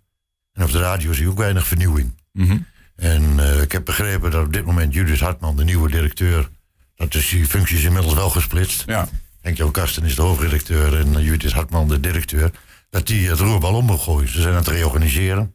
En 0.53 0.63
op 0.63 0.71
de 0.71 0.79
radio 0.79 1.13
zie 1.13 1.23
je 1.23 1.31
ook 1.31 1.39
weinig 1.39 1.67
vernieuwing. 1.67 2.15
Mhm. 2.33 2.59
En 2.97 3.41
eh, 3.41 3.63
ik 3.63 3.73
heb 3.73 3.85
begrepen 3.85 4.31
dat 4.31 4.45
op 4.47 4.53
dit 4.53 4.65
moment 4.65 4.95
Judith 4.95 5.21
Hartman, 5.21 5.57
de 5.57 5.65
nieuwe 5.65 5.91
directeur, 5.91 6.49
dat 6.95 7.15
is 7.15 7.29
die 7.29 7.47
functie 7.47 7.77
is 7.77 7.85
inmiddels 7.85 8.15
wel 8.15 8.31
gesplitst. 8.31 8.83
ja. 8.87 9.09
Henk-Jan 9.41 9.71
Karsten 9.71 10.05
is 10.05 10.15
de 10.15 10.23
hoofdredacteur 10.23 10.99
en 11.01 11.17
eh, 11.17 11.25
Judith 11.25 11.53
Hartman 11.53 11.89
de 11.89 12.01
directeur. 12.01 12.51
Dat 12.91 13.07
die 13.07 13.29
het 13.29 13.39
roerbal 13.39 13.75
om 13.75 13.87
wil 13.87 13.99
gooien. 13.99 14.29
Ze 14.29 14.41
zijn 14.41 14.53
aan 14.53 14.59
het 14.59 14.69
reorganiseren. 14.69 15.55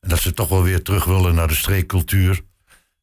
En 0.00 0.08
dat 0.08 0.20
ze 0.20 0.32
toch 0.32 0.48
wel 0.48 0.62
weer 0.62 0.82
terug 0.82 1.04
willen 1.04 1.34
naar 1.34 1.48
de 1.48 1.54
streekcultuur. 1.54 2.40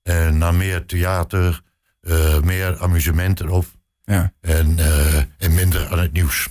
En 0.04 0.38
naar 0.38 0.54
meer 0.54 0.86
theater, 0.86 1.62
eh, 2.02 2.40
meer 2.40 2.78
amusement 2.80 3.40
erop. 3.40 3.66
ja. 4.04 4.34
En, 4.42 4.78
en 5.38 5.54
minder 5.54 5.92
aan 5.92 6.00
het 6.00 6.12
nieuws. 6.12 6.48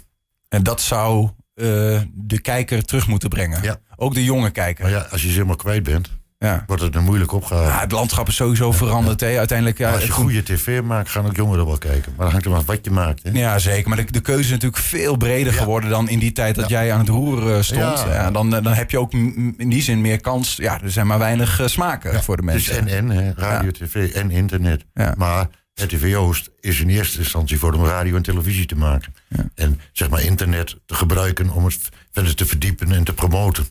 En 0.49 0.63
dat 0.63 0.81
zou 0.81 1.31
de 1.55 2.39
kijker 2.43 2.85
terug 2.85 3.07
moeten 3.07 3.29
brengen. 3.29 3.63
Ja. 3.63 3.81
Ook 3.97 4.15
de 4.15 4.25
jonge 4.25 4.51
kijker. 4.51 4.85
Maar 4.85 4.93
ja, 4.93 5.01
als 5.01 5.21
je 5.23 5.27
ze 5.29 5.35
helemaal 5.35 5.57
kwijt 5.57 5.83
bent, 5.83 6.11
Ja. 6.45 6.65
wordt 6.67 6.83
het 6.83 6.95
een 6.95 7.05
moeilijk 7.05 7.33
opgave. 7.33 7.69
Ja, 7.69 7.81
het 7.81 7.93
landschap 7.93 8.29
is 8.29 8.35
sowieso 8.37 8.73
veranderd. 8.73 9.21
Hè. 9.21 9.39
Uiteindelijk, 9.39 9.79
ja, 9.79 9.93
als 9.93 10.05
je 10.05 10.11
goede 10.11 10.43
tv 10.43 10.83
maakt, 10.83 11.09
gaan 11.09 11.27
ook 11.27 11.37
jongeren 11.37 11.67
wel 11.67 11.79
kijken. 11.79 12.13
Maar 12.17 12.25
dan 12.25 12.31
hangt 12.31 12.45
er 12.45 12.51
maar 12.51 12.61
af 12.61 12.67
wat 12.67 12.85
je 12.85 12.91
maakt. 12.91 13.23
Hè? 13.23 13.31
Ja, 13.33 13.59
zeker. 13.59 13.89
Maar 13.89 14.05
de, 14.05 14.13
de 14.13 14.21
keuze 14.21 14.43
is 14.43 14.51
natuurlijk 14.51 14.83
veel 14.83 15.17
breder 15.17 15.53
geworden 15.53 15.91
dan 15.91 16.09
in 16.09 16.19
die 16.19 16.33
tijd 16.33 16.55
dat 16.55 16.69
jij 16.69 16.93
aan 16.93 16.99
het 16.99 17.09
roeren 17.09 17.57
eh, 17.57 17.63
stond. 17.63 17.81
Ja. 17.81 18.13
Ja. 18.13 18.31
dan, 18.31 18.51
dan 18.51 18.67
heb 18.67 18.91
je 18.91 18.99
ook 18.99 19.13
in 19.13 19.69
die 19.69 19.83
zin 19.83 20.01
meer 20.01 20.21
kans. 20.21 20.57
Ja, 20.57 20.83
er 20.83 20.91
zijn 20.91 21.07
maar 21.07 21.19
weinig 21.19 21.61
eh, 21.61 21.67
smaken 21.67 22.23
voor 22.23 22.37
de 22.37 22.43
Dus 22.43 22.69
mensen. 22.69 22.89
en 22.89 23.11
en, 23.11 23.35
radio, 23.37 23.71
tv 23.71 24.13
en 24.15 24.31
internet. 24.31 24.85
Maar 25.17 25.47
RTV 25.75 26.15
Oost 26.17 26.51
is 26.61 26.81
in 26.81 26.89
eerste 26.89 27.19
instantie 27.19 27.59
voor 27.59 27.73
om 27.73 27.85
radio 27.85 28.17
en 28.17 28.23
televisie 28.23 28.67
te 28.67 28.77
maken. 28.77 29.15
En 29.55 29.81
zeg 29.93 30.11
maar 30.11 30.23
internet 30.23 30.77
te 30.87 30.95
gebruiken 30.95 31.51
om 31.51 31.65
het 31.65 31.79
verder 32.13 32.35
te 32.35 32.47
verdiepen 32.47 32.93
en 32.93 33.05
te 33.05 33.13
promoten. 33.13 33.67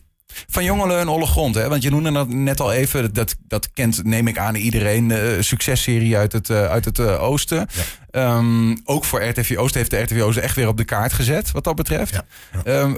Van 0.46 0.64
Jongelen 0.64 0.98
en 0.98 1.08
Olle 1.08 1.26
Grond, 1.26 1.54
hè? 1.54 1.68
want 1.68 1.82
je 1.82 1.90
noemde 1.90 2.12
dat 2.12 2.28
net 2.28 2.60
al 2.60 2.72
even. 2.72 3.14
Dat, 3.14 3.36
dat 3.46 3.72
kent, 3.72 4.04
neem 4.04 4.28
ik 4.28 4.38
aan, 4.38 4.54
iedereen. 4.54 5.08
De 5.08 5.38
successerie 5.40 6.16
uit 6.16 6.32
het, 6.32 6.50
eh, 6.50 6.66
uit 6.66 6.84
het 6.84 6.98
eh, 6.98 7.22
oosten. 7.22 7.66
Ehm, 8.10 8.76
ook 8.84 9.04
voor 9.04 9.24
RTV 9.24 9.56
Oost 9.58 9.74
heeft 9.74 9.90
de 9.90 10.00
RTV 10.00 10.20
Oost 10.22 10.38
echt 10.38 10.56
weer 10.56 10.68
op 10.68 10.76
de 10.76 10.84
kaart 10.84 11.12
gezet, 11.12 11.50
wat 11.50 11.64
dat 11.64 11.74
betreft. 11.74 12.12
Ja, 12.12 12.24
Ehm, 12.64 12.94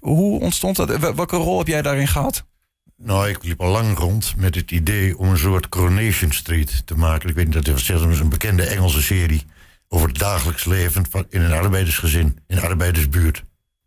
hoe 0.00 0.40
ontstond 0.40 0.76
dat? 0.76 0.98
Welke 0.98 1.36
rol 1.36 1.58
heb 1.58 1.66
jij 1.66 1.82
daarin 1.82 2.08
gehad? 2.08 2.44
Nou, 2.96 3.28
ik 3.28 3.44
liep 3.44 3.60
al 3.60 3.70
lang 3.70 3.98
rond 3.98 4.34
met 4.36 4.54
het 4.54 4.70
idee 4.70 5.18
om 5.18 5.28
een 5.28 5.38
soort 5.38 5.68
Coronation 5.68 6.32
Street 6.32 6.82
te 6.84 6.94
maken. 6.96 7.28
Ik 7.28 7.34
weet 7.34 7.44
niet 7.44 7.54
dat 7.54 7.66
het 7.66 7.74
was, 7.74 7.86
dat 7.86 8.10
is 8.10 8.18
een 8.18 8.28
bekende 8.28 8.66
Engelse 8.66 9.02
serie 9.02 9.44
over 9.88 10.08
het 10.08 10.18
dagelijks 10.18 10.64
leven 10.64 11.06
van, 11.10 11.26
in 11.28 11.40
een 11.40 11.52
arbeidersgezin, 11.52 12.38
in 12.46 12.56
een 12.56 12.62
arbeidersbuurt. 12.62 13.44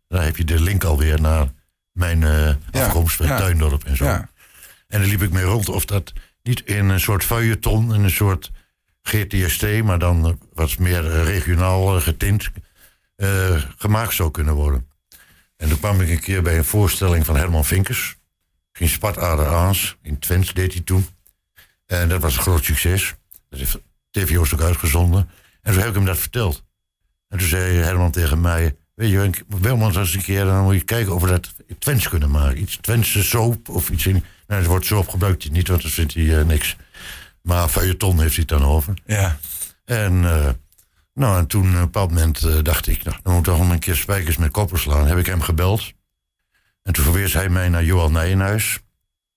Daar 0.08 0.24
heb 0.24 0.36
je 0.36 0.44
de 0.44 0.60
link 0.60 0.84
alweer 0.84 1.20
naar 1.20 1.48
mijn 1.94 2.20
Ja, 2.20 2.58
afkomst 2.72 3.18
bij. 3.18 3.36
Tuindorp 3.36 3.84
en 3.84 3.96
zo. 3.96 4.04
En 4.04 4.28
daar 5.00 5.08
liep 5.08 5.22
ik 5.22 5.30
mee 5.30 5.44
rond 5.44 5.68
of 5.68 5.84
dat 5.84 6.12
niet 6.42 6.60
in 6.60 6.88
een 6.88 7.00
soort 7.00 7.24
feuilleton, 7.24 7.94
in 7.94 8.02
een 8.02 8.10
soort 8.10 8.50
GTST, 9.02 9.82
maar 9.82 9.98
dan 9.98 10.38
wat 10.52 10.78
meer 10.78 11.24
regionaal 11.24 11.96
eh, 11.96 12.02
getint, 12.02 12.50
eh, 13.16 13.62
gemaakt 13.76 14.14
zou 14.14 14.30
kunnen 14.30 14.54
worden. 14.54 14.88
En 15.56 15.68
toen 15.68 15.78
kwam 15.78 16.00
ik 16.00 16.08
een 16.08 16.20
keer 16.20 16.42
bij 16.42 16.56
een 16.56 16.64
voorstelling 16.64 17.24
van 17.24 17.36
Herman 17.36 17.64
Vinkers. 17.64 18.16
Ging 18.72 18.90
Spartader 18.90 19.46
Aans, 19.46 19.96
in 20.02 20.18
Twents 20.18 20.54
deed 20.54 20.72
hij 20.72 20.82
toen. 20.82 21.06
En 21.86 22.08
dat 22.08 22.20
was 22.20 22.36
een 22.36 22.42
groot 22.42 22.64
succes. 22.64 23.14
Dat 23.48 23.58
heeft 23.58 23.78
TV 24.10 24.38
Oost 24.38 24.54
ook 24.54 24.60
uitgezonden. 24.60 25.30
En 25.62 25.72
toen 25.72 25.80
heb 25.80 25.88
ik 25.88 25.94
hem 25.94 26.04
dat 26.04 26.18
verteld. 26.18 26.64
En 27.28 27.38
toen 27.38 27.48
zei 27.48 27.76
Herman 27.76 28.10
tegen 28.10 28.40
mij... 28.40 28.76
Weet 28.94 29.10
je, 29.10 29.22
ik 29.22 29.42
wil 29.48 29.76
maar 29.76 29.96
eens 29.96 30.14
een 30.14 30.22
keer... 30.22 30.44
dan 30.44 30.62
moet 30.62 30.74
je 30.74 30.84
kijken 30.84 31.14
of 31.14 31.22
we 31.22 31.28
dat 31.28 31.52
Twents 31.78 32.08
kunnen 32.08 32.30
maken. 32.30 32.60
Iets 32.60 32.76
Twentse 32.80 33.22
soap 33.24 33.68
of 33.68 33.90
iets 33.90 34.06
in... 34.06 34.24
Nou, 34.46 34.60
het 34.60 34.70
woord 34.70 34.84
soap 34.86 35.08
gebruikt 35.08 35.42
hij 35.42 35.52
niet, 35.52 35.68
want 35.68 35.82
dat 35.82 35.90
vindt 35.90 36.14
hij 36.14 36.38
eh, 36.38 36.44
niks. 36.44 36.76
Maar 37.42 37.68
feuilleton 37.68 38.20
heeft 38.20 38.36
hij 38.36 38.44
het 38.48 38.58
dan 38.60 38.68
over. 38.70 38.94
Ja. 39.06 39.38
En, 39.84 40.24
eh, 40.24 40.48
nou, 41.14 41.38
en 41.38 41.46
toen 41.46 41.68
op 41.68 41.74
een 41.74 41.80
bepaald 41.80 42.10
moment 42.10 42.42
eh, 42.44 42.58
dacht 42.62 42.86
ik... 42.86 43.04
Nou, 43.04 43.16
dan 43.22 43.32
moet 43.32 43.46
ik 43.46 43.52
toch 43.54 43.70
een 43.70 43.78
keer 43.78 43.96
spijkers 43.96 44.36
met 44.36 44.50
koppen 44.50 44.78
slaan. 44.78 45.06
Heb 45.06 45.18
ik 45.18 45.26
hem 45.26 45.40
gebeld. 45.40 45.92
En 46.82 46.92
toen 46.92 47.04
verwees 47.04 47.32
hij 47.32 47.48
mij 47.48 47.68
naar 47.68 47.84
Johan 47.84 48.12
Nijenhuis. 48.12 48.78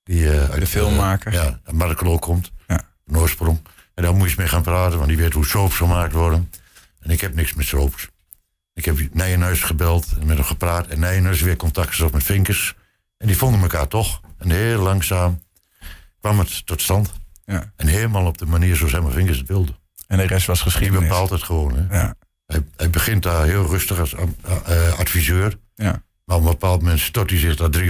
Die 0.04 0.32
eh, 0.32 0.50
uit, 0.50 0.68
filmmaker. 0.70 1.34
eh, 1.34 1.44
ja, 1.44 1.60
uit 1.64 1.76
Markelo 1.76 2.18
komt. 2.18 2.52
Ja. 2.68 2.82
Van 3.06 3.18
oorsprong. 3.18 3.60
En 3.94 4.04
daar 4.04 4.12
moet 4.12 4.22
je 4.22 4.28
eens 4.28 4.36
mee 4.36 4.48
gaan 4.48 4.62
praten, 4.62 4.98
want 4.98 5.10
die 5.10 5.18
weet 5.18 5.34
hoe 5.34 5.46
soaps 5.46 5.76
gemaakt 5.76 6.14
worden. 6.14 6.52
En 7.00 7.10
ik 7.10 7.22
heb 7.22 7.36
niks 7.36 7.54
met 7.54 7.66
soaps. 7.66 8.08
Ik 8.78 8.86
heb 8.86 8.98
Nijenhuis 9.14 9.62
gebeld 9.62 10.06
en 10.20 10.26
met 10.26 10.38
hem 10.38 10.46
gepraat. 10.46 10.88
En 10.88 11.00
Nijenhuis 11.00 11.42
weer 11.42 11.56
contact 11.56 11.90
gezocht 11.90 12.14
met 12.14 12.24
Vinkers. 12.24 12.76
En 13.18 13.28
die 13.28 13.38
vonden 13.38 13.62
elkaar 13.62 13.88
toch. 13.88 14.22
En 14.38 14.50
heel 14.50 14.82
langzaam 14.82 15.42
kwam 16.20 16.40
het 16.40 16.66
tot 16.66 16.82
stand. 16.82 17.14
Ja. 17.46 17.72
En 17.76 17.88
helemaal 17.88 18.26
op 18.26 18.38
de 18.38 18.46
manier 18.46 18.76
zoals 18.76 18.92
Herman 18.92 19.12
Vinkers 19.12 19.38
het 19.38 19.48
wilde. 19.48 19.76
En 20.08 20.18
de 20.18 20.24
rest 20.24 20.48
was 20.48 20.64
Die 20.64 20.72
geschiedenis. 20.72 21.08
bepaalt 21.08 21.30
het 21.30 21.44
gewoon. 21.44 21.76
Hè. 21.78 21.98
Ja. 22.00 22.16
Hij, 22.46 22.64
hij 22.76 22.90
begint 22.90 23.24
daar 23.24 23.46
heel 23.46 23.66
rustig 23.66 24.00
als 24.00 24.14
eh, 24.14 25.00
adviseur. 25.00 25.60
Ja. 25.76 26.04
Maar 26.26 26.36
op 26.38 26.44
een 26.44 26.50
bepaald 26.50 26.82
moment 26.82 27.00
stort 27.00 27.30
hij 27.30 27.40
zich 27.40 27.56
daar 27.56 27.70
300% 27.70 27.84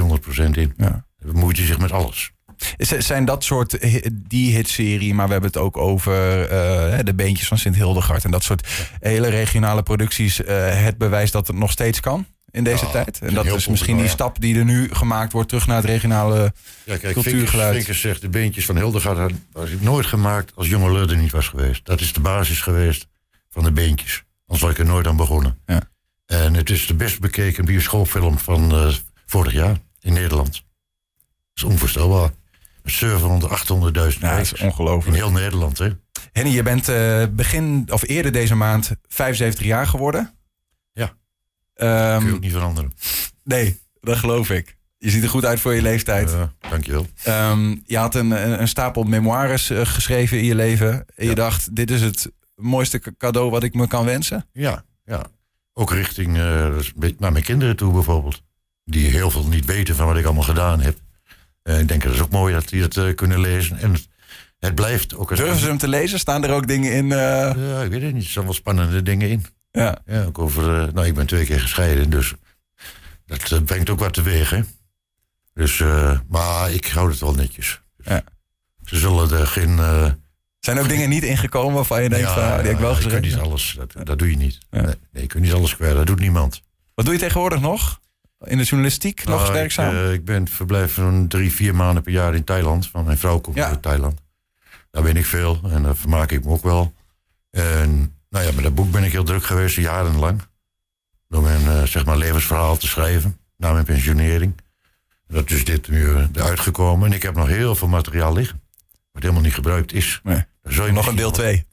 in. 0.51 0.73
Ja. 0.77 1.05
Dan 1.19 1.31
bemoeit 1.31 1.57
hij 1.57 1.65
zich 1.65 1.77
met 1.77 1.91
alles. 1.91 2.31
Zijn 2.77 3.25
dat 3.25 3.43
soort 3.43 3.77
die 4.13 4.55
hitserie, 4.55 5.13
maar 5.13 5.25
we 5.25 5.31
hebben 5.31 5.49
het 5.49 5.59
ook 5.59 5.77
over 5.77 6.41
eh, 6.41 6.99
de 7.03 7.13
beentjes 7.15 7.47
van 7.47 7.57
Sint 7.57 7.75
Hildegard 7.75 8.23
en 8.23 8.31
dat 8.31 8.43
soort 8.43 8.67
hele 8.99 9.27
regionale 9.29 9.83
producties. 9.83 10.43
eh, 10.43 10.83
het 10.83 10.97
bewijs 10.97 11.31
dat 11.31 11.47
het 11.47 11.55
nog 11.55 11.71
steeds 11.71 11.99
kan 11.99 12.25
in 12.51 12.63
deze 12.63 12.85
Ja, 12.85 12.91
tijd. 12.91 13.19
En 13.19 13.33
dat 13.33 13.45
is 13.45 13.67
misschien 13.67 13.97
die 13.97 14.07
stap 14.07 14.41
die 14.41 14.57
er 14.57 14.65
nu 14.65 14.89
gemaakt 14.93 15.31
wordt 15.31 15.47
terug 15.49 15.67
naar 15.67 15.75
het 15.75 15.85
regionale. 15.85 16.53
Ja, 16.83 16.97
kijk, 16.97 17.13
Cultuurgeluid. 17.13 17.75
Vinkers 17.75 18.01
zegt 18.01 18.21
de 18.21 18.29
beentjes 18.29 18.65
van 18.65 18.75
Hildegard 18.75 19.17
had- 19.17 19.31
was 19.51 19.69
ik 19.69 19.81
nooit 19.81 20.05
gemaakt 20.05 20.51
als 20.55 20.67
jonge 20.67 20.91
Lud 20.91 21.11
er 21.11 21.17
niet 21.17 21.31
was 21.31 21.47
geweest. 21.47 21.85
Dat 21.85 22.01
is 22.01 22.13
de 22.13 22.19
basis 22.19 22.61
geweest 22.61 23.07
van 23.49 23.63
de 23.63 23.71
beentjes. 23.71 24.23
Anders 24.45 24.61
was 24.65 24.71
ik 24.71 24.79
er 24.79 24.85
nooit 24.93 25.07
aan 25.07 25.15
begonnen. 25.15 25.59
Ja. 25.65 25.81
En 26.25 26.45
het 26.53 26.55
Het 26.55 26.69
is 26.69 26.87
de 26.87 26.93
best 26.93 27.19
bekeken 27.19 27.65
bioscoopfilm 27.65 28.37
van 28.37 28.71
eh, 28.71 28.87
vorig 29.25 29.53
jaar 29.53 29.77
in 29.99 30.13
Nederland. 30.13 30.51
Dat 30.51 30.63
is 31.55 31.63
onvoorstelbaar. 31.63 32.29
Met 32.87 32.95
700, 32.95 33.51
800.000 33.51 33.67
Ja, 33.67 33.89
dat 33.91 34.05
is 34.07 34.17
kijkers. 34.17 34.53
In 34.53 34.65
ongelooflijk. 34.67 35.17
heel 35.17 35.31
Nederland, 35.31 35.77
hè? 35.77 35.89
Henny, 36.31 36.51
je 36.51 36.63
bent 36.63 36.89
eh, 36.89 37.23
begin 37.31 37.87
of 37.91 38.07
eerder 38.07 38.31
deze 38.31 38.55
maand 38.55 38.91
75 39.07 39.65
jaar 39.65 39.87
geworden. 39.87 40.33
Ja. 40.93 41.13
Ehm, 41.73 42.17
Kun 42.19 42.27
je 42.27 42.33
ook 42.33 42.39
niet 42.39 42.51
veranderen. 42.51 42.91
nee, 43.43 43.79
dat 44.01 44.17
geloof 44.17 44.49
ik. 44.49 44.77
Je 44.97 45.09
ziet 45.09 45.23
er 45.23 45.29
goed 45.29 45.45
uit 45.45 45.59
voor 45.59 45.73
je 45.73 45.81
leeftijd. 45.81 46.29
Ja, 46.29 46.53
dankjewel. 46.69 47.07
Ehm, 47.23 47.75
je 47.85 47.97
had 47.97 48.15
een, 48.15 48.31
een 48.31 48.61
een 48.61 48.67
stapel 48.67 49.03
memoires 49.03 49.69
eh, 49.69 49.85
geschreven 49.85 50.37
in 50.37 50.43
je 50.45 50.55
leven. 50.55 51.05
En 51.15 51.25
je 51.27 51.35
dacht, 51.35 51.75
dit 51.75 51.91
is 51.91 52.01
het 52.01 52.31
mooiste 52.55 52.99
ca- 52.99 53.11
cadeau 53.17 53.49
wat 53.49 53.63
ik 53.63 53.73
me 53.73 53.87
kan 53.87 54.05
wensen. 54.05 54.49
Ja, 54.51 54.83
ja. 55.05 55.25
Ook 55.73 55.91
richting 55.91 56.37
eh, 56.37 56.59
een 56.61 56.83
beetje 56.95 57.15
naar 57.19 57.31
mijn 57.31 57.43
kinderen 57.43 57.75
toe 57.75 57.93
bijvoorbeeld. 57.93 58.41
Die 58.83 59.07
heel 59.09 59.31
veel 59.31 59.47
niet 59.47 59.65
weten 59.65 59.95
van 59.95 60.05
wat 60.05 60.17
ik 60.17 60.25
allemaal 60.25 60.43
gedaan 60.43 60.79
heb. 60.81 60.97
Eh, 61.67 61.79
ik 61.79 61.87
denk 61.87 62.03
dat 62.03 62.13
is 62.13 62.21
ook 62.21 62.29
mooi 62.29 62.53
dat 62.53 62.69
die 62.69 62.81
het 62.81 62.97
eh, 62.97 63.15
kunnen 63.15 63.39
lezen. 63.39 63.77
En 63.79 63.91
het, 63.93 64.07
het 64.59 64.75
blijft 64.75 65.15
ook... 65.15 65.35
Durven 65.35 65.57
ze 65.57 65.67
hem 65.67 65.77
te 65.77 65.87
lezen? 65.87 66.19
Staan 66.19 66.43
er 66.43 66.53
ook 66.53 66.67
dingen 66.67 66.91
in? 66.91 67.11
eh, 67.11 67.17
Ja, 67.69 67.81
ik 67.81 67.89
weet 67.91 68.01
het 68.01 68.13
niet. 68.13 68.23
Er 68.23 68.29
staan 68.29 68.43
wel 68.43 68.53
spannende 68.53 69.03
dingen 69.03 69.29
in. 69.29 69.45
ja. 69.71 69.97
Ja, 70.05 70.23
ook 70.23 70.39
over... 70.39 70.93
nou, 70.93 71.07
ik 71.07 71.13
ben 71.15 71.25
twee 71.27 71.45
keer 71.45 71.59
gescheiden, 71.59 72.09
dus... 72.09 72.33
Dat 73.25 73.65
brengt 73.65 73.89
ook 73.89 73.99
wat 73.99 74.13
teweeg, 74.13 74.49
hè. 74.49 74.61
Dus, 75.53 75.83
maar 76.27 76.71
ik 76.71 76.87
hou 76.87 77.09
het 77.09 77.19
wel 77.19 77.33
netjes. 77.33 77.81
Ja. 77.97 78.23
Ze 78.83 78.97
zullen 78.97 79.31
er 79.31 79.47
geen... 79.47 79.75
Zijn 80.59 80.77
er 80.77 80.83
ook 80.83 80.89
dingen 80.89 81.09
niet 81.09 81.23
ingekomen 81.23 81.73
waarvan 81.73 82.03
je 82.03 82.09
denkt, 82.09 82.27
ja, 82.27 82.33
van, 82.33 82.43
ah, 82.43 82.55
die 82.57 82.65
heb 82.65 82.73
ik 82.73 82.79
wel 82.79 82.89
ja, 82.89 82.95
je 82.97 83.03
gezegd? 83.03 83.21
kunt 83.21 83.33
niet 83.33 83.43
alles. 83.43 83.75
Dat, 83.77 84.05
dat 84.07 84.19
doe 84.19 84.29
je 84.29 84.37
niet. 84.37 84.57
Nee, 84.69 84.81
nee, 84.83 84.95
je 85.11 85.27
kunt 85.27 85.43
niet 85.43 85.53
alles 85.53 85.75
kwijt. 85.75 85.95
Dat 85.95 86.07
doet 86.07 86.19
niemand. 86.19 86.61
Wat 86.93 87.05
doe 87.05 87.13
je 87.13 87.19
tegenwoordig 87.19 87.59
nog? 87.59 87.99
In 88.45 88.57
de 88.57 88.63
journalistiek 88.63 89.23
nog 89.23 89.41
Nou, 89.41 89.53
werkzaam? 89.53 89.95
Ik, 89.95 90.01
eh, 90.01 90.13
ik 90.13 90.25
ben 90.25 90.47
verblijf 90.47 90.93
zo'n 90.93 91.27
drie, 91.27 91.51
vier 91.51 91.75
maanden 91.75 92.03
per 92.03 92.11
jaar 92.11 92.35
in 92.35 92.43
Thailand. 92.43 92.91
Want 92.91 93.05
mijn 93.05 93.17
vrouw 93.17 93.39
komt 93.39 93.55
Ja. 93.55 93.67
uit 93.67 93.81
Thailand. 93.81 94.19
Daar 94.91 95.03
ben 95.03 95.15
ik 95.17 95.25
veel 95.25 95.59
en 95.69 95.83
daar 95.83 95.95
vermaak 95.95 96.31
ik 96.31 96.43
me 96.43 96.49
ook 96.51 96.63
wel. 96.63 96.93
En 97.51 98.13
nou 98.29 98.45
ja, 98.45 98.51
met 98.51 98.63
dat 98.63 98.75
boek 98.75 98.91
ben 98.91 99.03
ik 99.03 99.11
heel 99.11 99.23
druk 99.23 99.43
geweest, 99.43 99.75
jarenlang. 99.75 100.41
Door 101.27 101.41
mijn 101.43 101.67
eh, 101.67 101.83
zeg 101.83 102.05
maar 102.05 102.17
levensverhaal 102.17 102.77
te 102.77 102.87
schrijven, 102.87 103.37
na 103.57 103.71
mijn 103.73 103.85
pensionering. 103.85 104.55
Dat 105.27 105.49
is 105.49 105.65
dit 105.65 105.87
nu 105.89 106.15
eh, 106.15 106.23
eruit 106.33 106.59
gekomen. 106.59 107.07
En 107.09 107.13
ik 107.15 107.23
heb 107.23 107.35
nog 107.35 107.47
heel 107.47 107.75
veel 107.75 107.87
materiaal 107.87 108.33
liggen. 108.33 108.61
Wat 109.11 109.21
helemaal 109.21 109.43
niet 109.43 109.53
gebruikt 109.53 109.93
is. 109.93 110.19
Nee. 110.23 110.45
Daar 110.61 110.73
zou 110.73 110.87
je 110.87 110.93
nog 110.93 111.07
een 111.07 111.15
deel 111.15 111.23
wel- 111.31 111.31
2. 111.39 111.65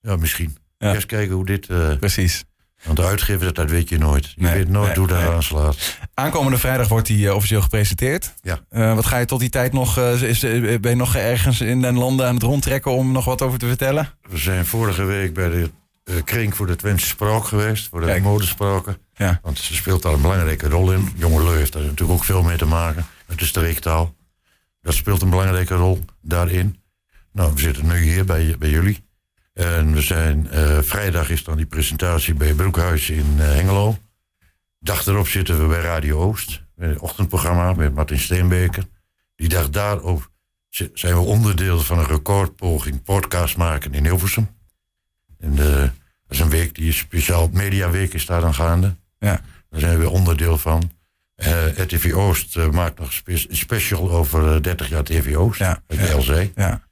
Ja, 0.00 0.16
misschien. 0.16 0.56
Ja. 0.78 0.94
Eerst 0.94 1.06
kijken 1.06 1.34
hoe 1.34 1.46
dit... 1.46 1.66
Precies. 1.98 2.44
Want 2.84 2.96
de 2.96 3.04
uitgever, 3.04 3.54
dat 3.54 3.70
weet 3.70 3.88
je 3.88 3.98
nooit. 3.98 4.26
Je 4.26 4.42
Nee, 4.42 4.52
weet 4.54 4.68
nooit 4.68 4.86
nee, 4.88 4.96
hoe 4.98 5.06
dat 5.06 5.18
nee. 5.20 5.28
aanslaat. 5.28 5.98
Aankomende 6.14 6.58
vrijdag 6.58 6.88
wordt 6.88 7.06
die 7.06 7.28
eh, 7.28 7.34
officieel 7.34 7.60
gepresenteerd. 7.62 8.34
Ja. 8.40 8.60
Eh, 8.68 8.94
wat 8.94 9.06
ga 9.06 9.18
je 9.18 9.24
tot 9.24 9.40
die 9.40 9.48
tijd 9.48 9.72
nog? 9.72 9.98
eh, 9.98 10.22
is, 10.22 10.40
ben 10.40 10.90
je 10.90 10.94
nog 10.94 11.14
ergens 11.14 11.60
in 11.60 11.80
den 11.80 11.94
landen 11.98 12.26
aan 12.26 12.34
het 12.34 12.42
rondtrekken 12.42 12.92
om 12.92 13.12
nog 13.12 13.24
wat 13.24 13.42
over 13.42 13.58
te 13.58 13.66
vertellen? 13.66 14.14
We 14.30 14.36
zijn 14.38 14.66
vorige 14.66 15.04
week 15.04 15.34
bij 15.34 15.48
de 15.48 15.70
kring 16.24 16.56
voor 16.56 16.66
de 16.66 16.76
Twentse 16.76 17.06
Spraak 17.06 17.44
geweest. 17.44 17.88
Voor 17.88 18.00
de 18.00 18.06
Kijk. 18.06 18.22
modespraken. 18.22 18.96
Ja. 19.14 19.38
Want 19.42 19.58
ze 19.58 19.74
speelt 19.74 20.02
daar 20.02 20.12
een 20.12 20.20
belangrijke 20.20 20.68
rol 20.68 20.92
in. 20.92 21.08
Jongelui 21.16 21.56
heeft 21.56 21.72
daar 21.72 21.82
natuurlijk 21.82 22.10
ook 22.18 22.24
veel 22.24 22.42
mee 22.42 22.56
te 22.56 22.66
maken. 22.66 23.06
Met 23.26 23.38
de 23.38 23.44
streektaal. 23.44 24.14
Dat 24.82 24.94
speelt 24.94 25.22
een 25.22 25.30
belangrijke 25.30 25.74
rol 25.74 26.04
daarin. 26.22 26.76
Nou, 27.32 27.52
we 27.54 27.60
zitten 27.60 27.86
nu 27.86 27.96
hier 28.02 28.24
bij, 28.24 28.56
bij 28.58 28.68
jullie. 28.68 29.04
En 29.52 29.92
we 29.92 30.00
zijn, 30.00 30.50
eh, 30.50 30.78
vrijdag 30.80 31.30
is 31.30 31.44
dan 31.44 31.56
die 31.56 31.66
presentatie 31.66 32.34
bij 32.34 32.54
Broekhuis 32.54 33.10
in 33.10 33.34
eh, 33.38 33.44
Hengelo. 33.44 33.98
Dag 34.78 35.06
erop 35.06 35.28
zitten 35.28 35.60
we 35.60 35.66
bij 35.66 35.80
Radio 35.80 36.18
Oost. 36.18 36.62
Het 36.76 36.98
ochtendprogramma 36.98 37.72
met 37.72 37.94
Martin 37.94 38.18
Steenbeker. 38.18 38.84
Die 39.36 39.48
dag 39.48 39.70
daarop 39.70 40.30
zi- 40.68 40.90
zijn 40.94 41.14
we 41.14 41.20
onderdeel 41.20 41.80
van 41.80 41.98
een 41.98 42.06
recordpoging 42.06 43.02
podcast 43.02 43.56
maken 43.56 43.94
in 43.94 44.04
Hilversum. 44.04 44.48
En 45.38 45.58
eh, 45.58 45.80
dat 45.80 45.90
is 46.28 46.38
een 46.38 46.48
week 46.50 46.74
die 46.74 46.88
is 46.88 46.96
speciaal, 46.98 47.48
mediaweek 47.52 48.14
is 48.14 48.26
daar 48.26 48.40
dan 48.40 48.54
gaande. 48.54 48.94
Ja. 49.18 49.40
Daar 49.70 49.80
zijn 49.80 49.98
we 49.98 50.08
onderdeel 50.10 50.58
van. 50.58 50.90
RTV 51.76 52.12
Oost 52.14 52.56
maakt 52.56 52.98
nog 52.98 53.12
spe- 53.12 53.32
een 53.48 53.56
special 53.56 54.10
over 54.10 54.54
eh, 54.54 54.60
30 54.62 54.88
jaar 54.88 55.04
TV 55.04 55.36
Oost. 55.36 55.58
Ja, 55.58 55.82
Wat 55.86 56.12
al 56.12 56.20
zei. 56.22 56.52
Ja, 56.56 56.82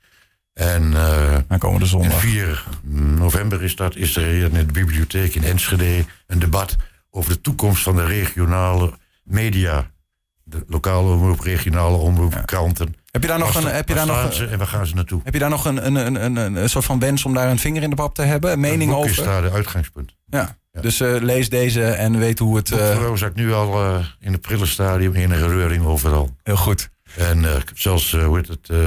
En 0.60 0.94
eh, 0.94 1.36
aankomende 1.48 1.84
en 1.84 1.90
zondag. 1.90 2.20
4 2.20 2.64
november 3.18 3.62
is 3.62 3.76
dat, 3.76 3.96
is 3.96 4.16
er 4.16 4.24
hier 4.26 4.44
in 4.44 4.52
de 4.52 4.64
bibliotheek 4.64 5.34
in 5.34 5.44
Enschede 5.44 6.04
een 6.26 6.38
debat 6.38 6.76
over 7.10 7.32
de 7.32 7.40
toekomst 7.40 7.82
van 7.82 7.96
de 7.96 8.04
regionale 8.04 8.92
media. 9.24 9.90
De 10.44 10.64
lokale 10.66 11.10
omroep, 11.12 11.40
regionale 11.40 11.96
omroep, 11.96 12.32
Ja. 12.32 12.40
kranten. 12.40 12.94
Heb 13.10 13.22
je 13.22 13.28
daar 13.28 13.38
nog 13.38 13.54
een, 13.54 13.66
heb 13.66 13.88
je 13.88 13.94
daar 13.94 14.06
nog, 14.06 14.32
ze 14.34 14.42
een- 14.44 14.50
en 14.50 14.58
waar 14.58 14.66
gaan 14.66 14.86
ze 14.86 14.94
naartoe? 14.94 15.20
heb 15.24 15.32
je 15.32 15.38
daar 15.38 15.50
nog 15.50 15.64
een, 15.64 15.86
een, 15.86 15.94
een, 15.94 16.36
een, 16.36 16.56
een, 16.56 16.70
soort 16.70 16.84
van 16.84 16.98
wens 16.98 17.24
om 17.24 17.34
daar 17.34 17.50
een 17.50 17.58
vinger 17.58 17.82
in 17.82 17.90
de 17.90 17.96
pap 17.96 18.14
te 18.14 18.22
hebben? 18.22 18.52
Een 18.52 18.60
mening 18.60 18.90
boek 18.90 19.04
is 19.04 19.10
over? 19.10 19.24
daar 19.32 19.42
de 19.42 19.50
uitgangspunt. 19.50 20.14
Ja. 20.26 20.56
Ja. 20.72 20.80
Dus 20.80 21.00
eh, 21.00 21.14
lees 21.20 21.48
deze 21.48 21.84
en 21.84 22.18
weet 22.18 22.38
hoe 22.38 22.56
het... 22.56 22.70
Uh, 22.70 22.90
eh, 22.90 22.96
veroorzaakt 22.98 23.36
nu 23.36 23.52
al 23.52 23.82
eh, 23.84 24.04
in 24.20 24.32
het 24.32 24.40
prille 24.40 24.66
stadium 24.66 25.14
enige 25.14 25.48
reuring 25.48 25.84
overal. 25.84 26.36
heel 26.42 26.56
goed. 26.56 26.90
En 27.16 27.44
eh, 27.44 27.50
ik 27.56 27.68
heb 27.68 27.78
zelfs, 27.78 28.12
eh, 28.12 28.24
hoe 28.24 28.36
heet 28.36 28.48
het, 28.48 28.68
eh, 28.68 28.78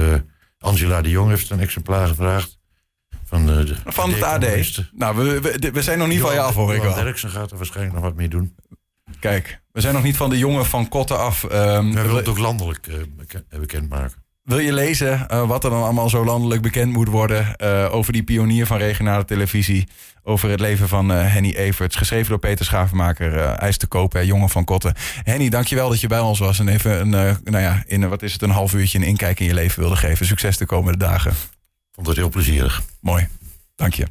Angela 0.64 1.02
de 1.02 1.10
Jong 1.10 1.28
heeft 1.28 1.50
een 1.50 1.60
exemplaar 1.60 2.08
gevraagd. 2.08 2.58
Van, 3.24 3.46
de, 3.46 3.64
de 3.64 3.76
Van 3.84 4.12
het 4.12 4.22
AD. 4.22 4.44
Nou, 4.92 5.16
we, 5.16 5.40
we, 5.40 5.70
we 5.72 5.82
zijn 5.82 5.98
nog 5.98 6.08
niet 6.08 6.20
van 6.20 6.32
je 6.32 6.40
af, 6.40 6.54
hoor 6.54 6.74
ik 6.74 6.82
wel. 6.82 6.94
Derksen 6.94 7.30
gaat 7.30 7.50
er 7.50 7.56
waarschijnlijk 7.56 7.94
nog 7.94 8.04
wat 8.04 8.14
mee 8.14 8.28
doen. 8.28 8.54
Kijk, 9.20 9.60
we 9.72 9.80
zijn 9.80 9.94
nog 9.94 10.02
niet 10.02 10.16
van 10.16 10.30
de 10.30 10.38
jongen 10.38 10.66
van 10.66 10.88
Kotten 10.88 11.18
af. 11.18 11.44
Ehm, 11.44 11.84
We 11.86 11.92
willen 11.92 12.06
wil, 12.06 12.16
het 12.16 12.28
ook 12.28 12.38
landelijk 12.38 12.86
eh, 12.86 12.94
beken- 13.16 13.44
eh, 13.48 13.58
bekendmaken. 13.58 14.22
wil 14.42 14.58
je 14.58 14.72
lezen 14.72 15.28
eh, 15.28 15.48
wat 15.48 15.64
er 15.64 15.70
dan 15.70 15.82
allemaal 15.82 16.08
zo 16.08 16.24
landelijk 16.24 16.62
bekend 16.62 16.92
moet 16.92 17.08
worden... 17.08 17.60
over 17.90 18.12
die 18.12 18.24
pionier 18.24 18.66
van 18.66 18.78
regionale 18.78 19.24
televisie... 19.24 19.88
over 20.24 20.50
het 20.50 20.60
leven 20.60 20.88
van 20.88 21.12
eh, 21.12 21.32
Henny 21.32 21.54
Everts... 21.54 21.96
geschreven 21.96 22.28
door 22.28 22.38
Peter 22.38 22.64
Schavenmaker, 22.64 23.36
eh 23.36 23.62
IJs 23.62 23.76
te 23.76 23.86
kopen, 23.86 24.20
hè, 24.20 24.26
jongen 24.26 24.48
van 24.48 24.64
Kotten. 24.64 24.94
Henny, 25.22 25.48
dankjewel 25.48 25.88
dat 25.88 26.00
je 26.00 26.06
bij 26.06 26.20
ons 26.20 26.38
was... 26.38 26.58
en 26.58 26.68
even 26.68 27.00
een, 27.00 27.14
eh, 27.14 27.36
nou 27.44 27.62
ja, 27.62 27.82
in, 27.86 28.08
wat 28.08 28.22
is 28.22 28.32
het, 28.32 28.42
een 28.42 28.50
half 28.50 28.74
uurtje 28.74 28.98
een 28.98 29.04
inkijk 29.04 29.40
in 29.40 29.46
je 29.46 29.54
leven 29.54 29.80
wilde 29.80 29.96
geven. 29.96 30.26
Succes 30.26 30.56
de 30.56 30.66
komende 30.66 30.98
dagen. 30.98 31.34
Vond 31.92 32.06
het 32.06 32.16
heel 32.16 32.28
plezierig. 32.28 32.82
Mooi. 33.00 33.28
Dank 33.74 33.94
je. 33.94 34.06